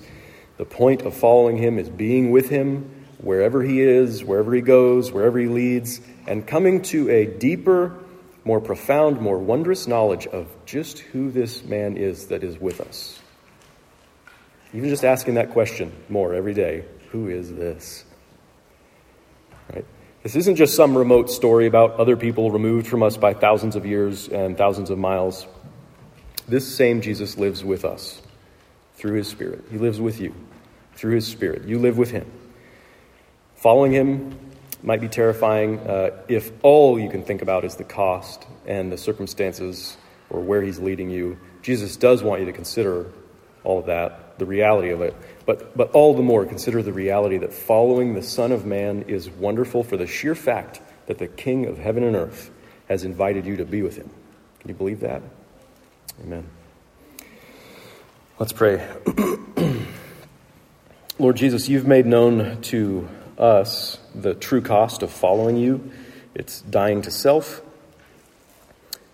The 0.58 0.66
point 0.66 1.04
of 1.04 1.14
following 1.14 1.58
him 1.58 1.78
is 1.78 1.90
being 1.90 2.32
with 2.32 2.50
him 2.50 2.90
wherever 3.20 3.62
he 3.62 3.82
is, 3.82 4.24
wherever 4.24 4.54
he 4.54 4.62
goes, 4.62 5.12
wherever 5.12 5.38
he 5.38 5.48
leads, 5.48 6.02
and 6.28 6.46
coming 6.46 6.82
to 6.82 7.10
a 7.10 7.26
deeper, 7.26 7.98
more 8.44 8.60
profound, 8.60 9.22
more 9.22 9.38
wondrous 9.38 9.88
knowledge 9.88 10.28
of 10.28 10.48
just 10.66 11.00
who 11.00 11.32
this 11.32 11.64
man 11.64 11.98
is 11.98 12.28
that 12.28 12.44
is 12.44 12.60
with 12.60 12.82
us. 12.82 13.20
Even 14.74 14.90
just 14.90 15.04
asking 15.04 15.36
that 15.36 15.52
question 15.52 15.92
more 16.10 16.34
every 16.34 16.54
day 16.54 16.86
who 17.12 17.28
is 17.28 17.54
this? 17.54 18.06
Right? 19.74 19.86
This 20.24 20.36
isn't 20.36 20.56
just 20.56 20.76
some 20.76 20.98
remote 20.98 21.30
story 21.30 21.68
about 21.68 22.00
other 22.00 22.16
people 22.16 22.52
removed 22.52 22.88
from 22.88 23.04
us 23.04 23.18
by 23.18 23.34
thousands 23.34 23.76
of 23.76 23.86
years 23.86 24.30
and 24.30 24.58
thousands 24.58 24.90
of 24.90 24.98
miles. 24.98 25.46
this 26.48 26.68
same 26.76 27.02
Jesus 27.02 27.38
lives 27.38 27.64
with 27.64 27.86
us 27.86 28.22
through 28.96 29.18
his 29.18 29.28
Spirit. 29.28 29.64
He 29.72 29.78
lives 29.78 30.00
with 30.00 30.20
you 30.20 30.34
through 30.96 31.16
his 31.16 31.28
Spirit. 31.28 31.66
You 31.66 31.80
live 31.80 31.98
with 31.98 32.12
him. 32.12 32.30
Following 33.56 33.92
him 33.92 34.51
might 34.84 35.02
be 35.02 35.08
terrifying 35.08 35.80
uh, 35.80 36.12
if 36.28 36.52
all 36.64 37.00
you 37.00 37.10
can 37.10 37.24
think 37.24 37.42
about 37.42 37.64
is 37.66 37.76
the 37.76 37.84
cost 37.84 38.46
and 38.66 38.92
the 38.92 38.98
circumstances 38.98 39.98
or 40.30 40.42
where 40.42 40.62
he's 40.62 40.80
leading 40.80 41.10
you. 41.10 41.38
Jesus 41.62 41.98
does 41.98 42.24
want 42.24 42.40
you 42.40 42.48
to 42.48 42.54
consider 42.54 43.12
all 43.64 43.80
of 43.80 43.86
that, 43.86 44.40
the 44.40 44.46
reality 44.46 44.90
of 44.90 45.02
it. 45.02 45.16
But, 45.46 45.78
but 45.78 45.92
all 45.92 46.16
the 46.16 46.24
more, 46.24 46.46
consider 46.46 46.82
the 46.82 46.94
reality 46.94 47.38
that 47.40 47.54
following 47.54 48.16
the 48.16 48.24
Son 48.24 48.52
of 48.52 48.66
Man 48.66 49.04
is 49.04 49.30
wonderful 49.30 49.84
for 49.84 49.98
the 49.98 50.08
sheer 50.08 50.34
fact 50.34 50.82
that 51.06 51.20
the 51.20 51.28
King 51.28 51.68
of 51.68 51.78
heaven 51.78 52.04
and 52.04 52.16
earth 52.16 52.50
has 52.88 53.04
invited 53.04 53.46
you 53.46 53.58
to 53.58 53.66
be 53.66 53.82
with 53.82 53.98
him. 53.98 54.10
Can 54.60 54.70
you 54.70 54.76
believe 54.76 55.02
that? 55.02 55.22
Amen. 56.24 56.48
Let's 58.40 58.54
pray. 58.54 58.88
Lord 61.20 61.36
Jesus, 61.36 61.70
you've 61.70 61.86
made 61.86 62.08
known 62.08 62.62
to 62.64 63.08
us 63.42 63.98
the 64.14 64.34
true 64.34 64.62
cost 64.62 65.04
of 65.04 65.12
following 65.12 65.58
you. 65.58 65.92
It's 66.36 66.62
dying 66.62 67.02
to 67.02 67.12
self, 67.12 67.62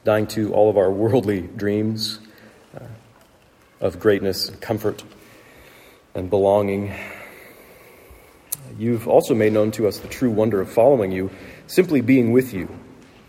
dying 0.03 0.27
to 0.27 0.53
all 0.53 0.69
of 0.69 0.77
our 0.77 0.91
worldly 0.91 1.41
dreams 1.41 2.19
uh, 2.79 2.83
of 3.81 3.99
greatness 3.99 4.49
and 4.49 4.61
comfort 4.61 5.03
and 6.13 6.29
belonging. 6.29 6.93
You've 8.77 9.07
also 9.07 9.33
made 9.33 9.53
known 9.53 9.71
to 9.71 9.87
us 9.87 9.99
the 9.99 10.07
true 10.07 10.29
wonder 10.29 10.61
of 10.61 10.69
following 10.69 11.11
you, 11.11 11.31
simply 11.65 12.01
being 12.01 12.31
with 12.31 12.53
you 12.53 12.67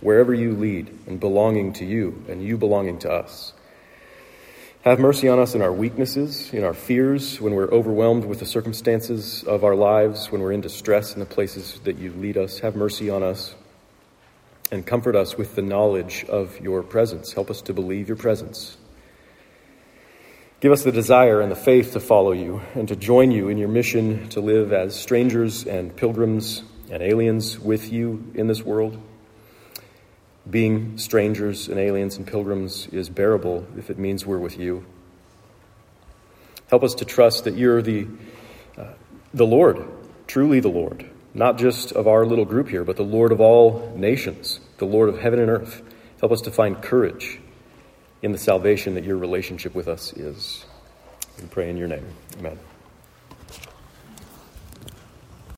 wherever 0.00 0.32
you 0.32 0.52
lead 0.52 0.96
and 1.06 1.18
belonging 1.18 1.72
to 1.74 1.84
you 1.84 2.24
and 2.28 2.42
you 2.42 2.56
belonging 2.56 2.98
to 3.00 3.10
us. 3.10 3.52
Have 4.82 5.00
mercy 5.00 5.26
on 5.28 5.40
us 5.40 5.56
in 5.56 5.60
our 5.60 5.72
weaknesses, 5.72 6.54
in 6.54 6.62
our 6.62 6.72
fears, 6.72 7.40
when 7.40 7.52
we're 7.54 7.68
overwhelmed 7.68 8.24
with 8.24 8.38
the 8.38 8.46
circumstances 8.46 9.42
of 9.42 9.64
our 9.64 9.74
lives, 9.74 10.30
when 10.30 10.40
we're 10.40 10.52
in 10.52 10.60
distress 10.60 11.14
in 11.14 11.20
the 11.20 11.26
places 11.26 11.80
that 11.82 11.98
you 11.98 12.12
lead 12.12 12.36
us. 12.36 12.60
Have 12.60 12.76
mercy 12.76 13.10
on 13.10 13.24
us 13.24 13.56
and 14.70 14.86
comfort 14.86 15.16
us 15.16 15.36
with 15.36 15.56
the 15.56 15.62
knowledge 15.62 16.24
of 16.28 16.60
your 16.60 16.84
presence. 16.84 17.32
Help 17.32 17.50
us 17.50 17.60
to 17.62 17.74
believe 17.74 18.06
your 18.06 18.16
presence. 18.16 18.76
Give 20.60 20.70
us 20.70 20.84
the 20.84 20.92
desire 20.92 21.40
and 21.40 21.50
the 21.50 21.56
faith 21.56 21.92
to 21.94 22.00
follow 22.00 22.30
you 22.30 22.62
and 22.76 22.86
to 22.86 22.94
join 22.94 23.32
you 23.32 23.48
in 23.48 23.58
your 23.58 23.68
mission 23.68 24.28
to 24.28 24.40
live 24.40 24.72
as 24.72 24.94
strangers 24.94 25.66
and 25.66 25.94
pilgrims 25.96 26.62
and 26.88 27.02
aliens 27.02 27.58
with 27.58 27.92
you 27.92 28.30
in 28.34 28.46
this 28.46 28.62
world. 28.62 28.96
Being 30.48 30.96
strangers 30.98 31.68
and 31.68 31.78
aliens 31.78 32.16
and 32.16 32.26
pilgrims 32.26 32.86
is 32.88 33.10
bearable 33.10 33.66
if 33.76 33.90
it 33.90 33.98
means 33.98 34.24
we're 34.24 34.38
with 34.38 34.58
you. 34.58 34.84
Help 36.68 36.82
us 36.82 36.94
to 36.96 37.04
trust 37.04 37.44
that 37.44 37.54
you're 37.56 37.82
the, 37.82 38.06
uh, 38.76 38.92
the 39.34 39.46
Lord, 39.46 39.86
truly 40.26 40.60
the 40.60 40.68
Lord, 40.68 41.08
not 41.34 41.58
just 41.58 41.92
of 41.92 42.06
our 42.06 42.24
little 42.24 42.44
group 42.44 42.68
here, 42.68 42.84
but 42.84 42.96
the 42.96 43.04
Lord 43.04 43.32
of 43.32 43.40
all 43.40 43.92
nations, 43.96 44.60
the 44.78 44.86
Lord 44.86 45.08
of 45.08 45.18
heaven 45.18 45.38
and 45.38 45.50
earth. 45.50 45.82
Help 46.20 46.32
us 46.32 46.42
to 46.42 46.50
find 46.50 46.80
courage 46.82 47.40
in 48.22 48.32
the 48.32 48.38
salvation 48.38 48.94
that 48.94 49.04
your 49.04 49.16
relationship 49.16 49.74
with 49.74 49.88
us 49.88 50.12
is. 50.12 50.64
We 51.40 51.46
pray 51.48 51.70
in 51.70 51.76
your 51.76 51.88
name. 51.88 52.06
Amen. 52.38 52.58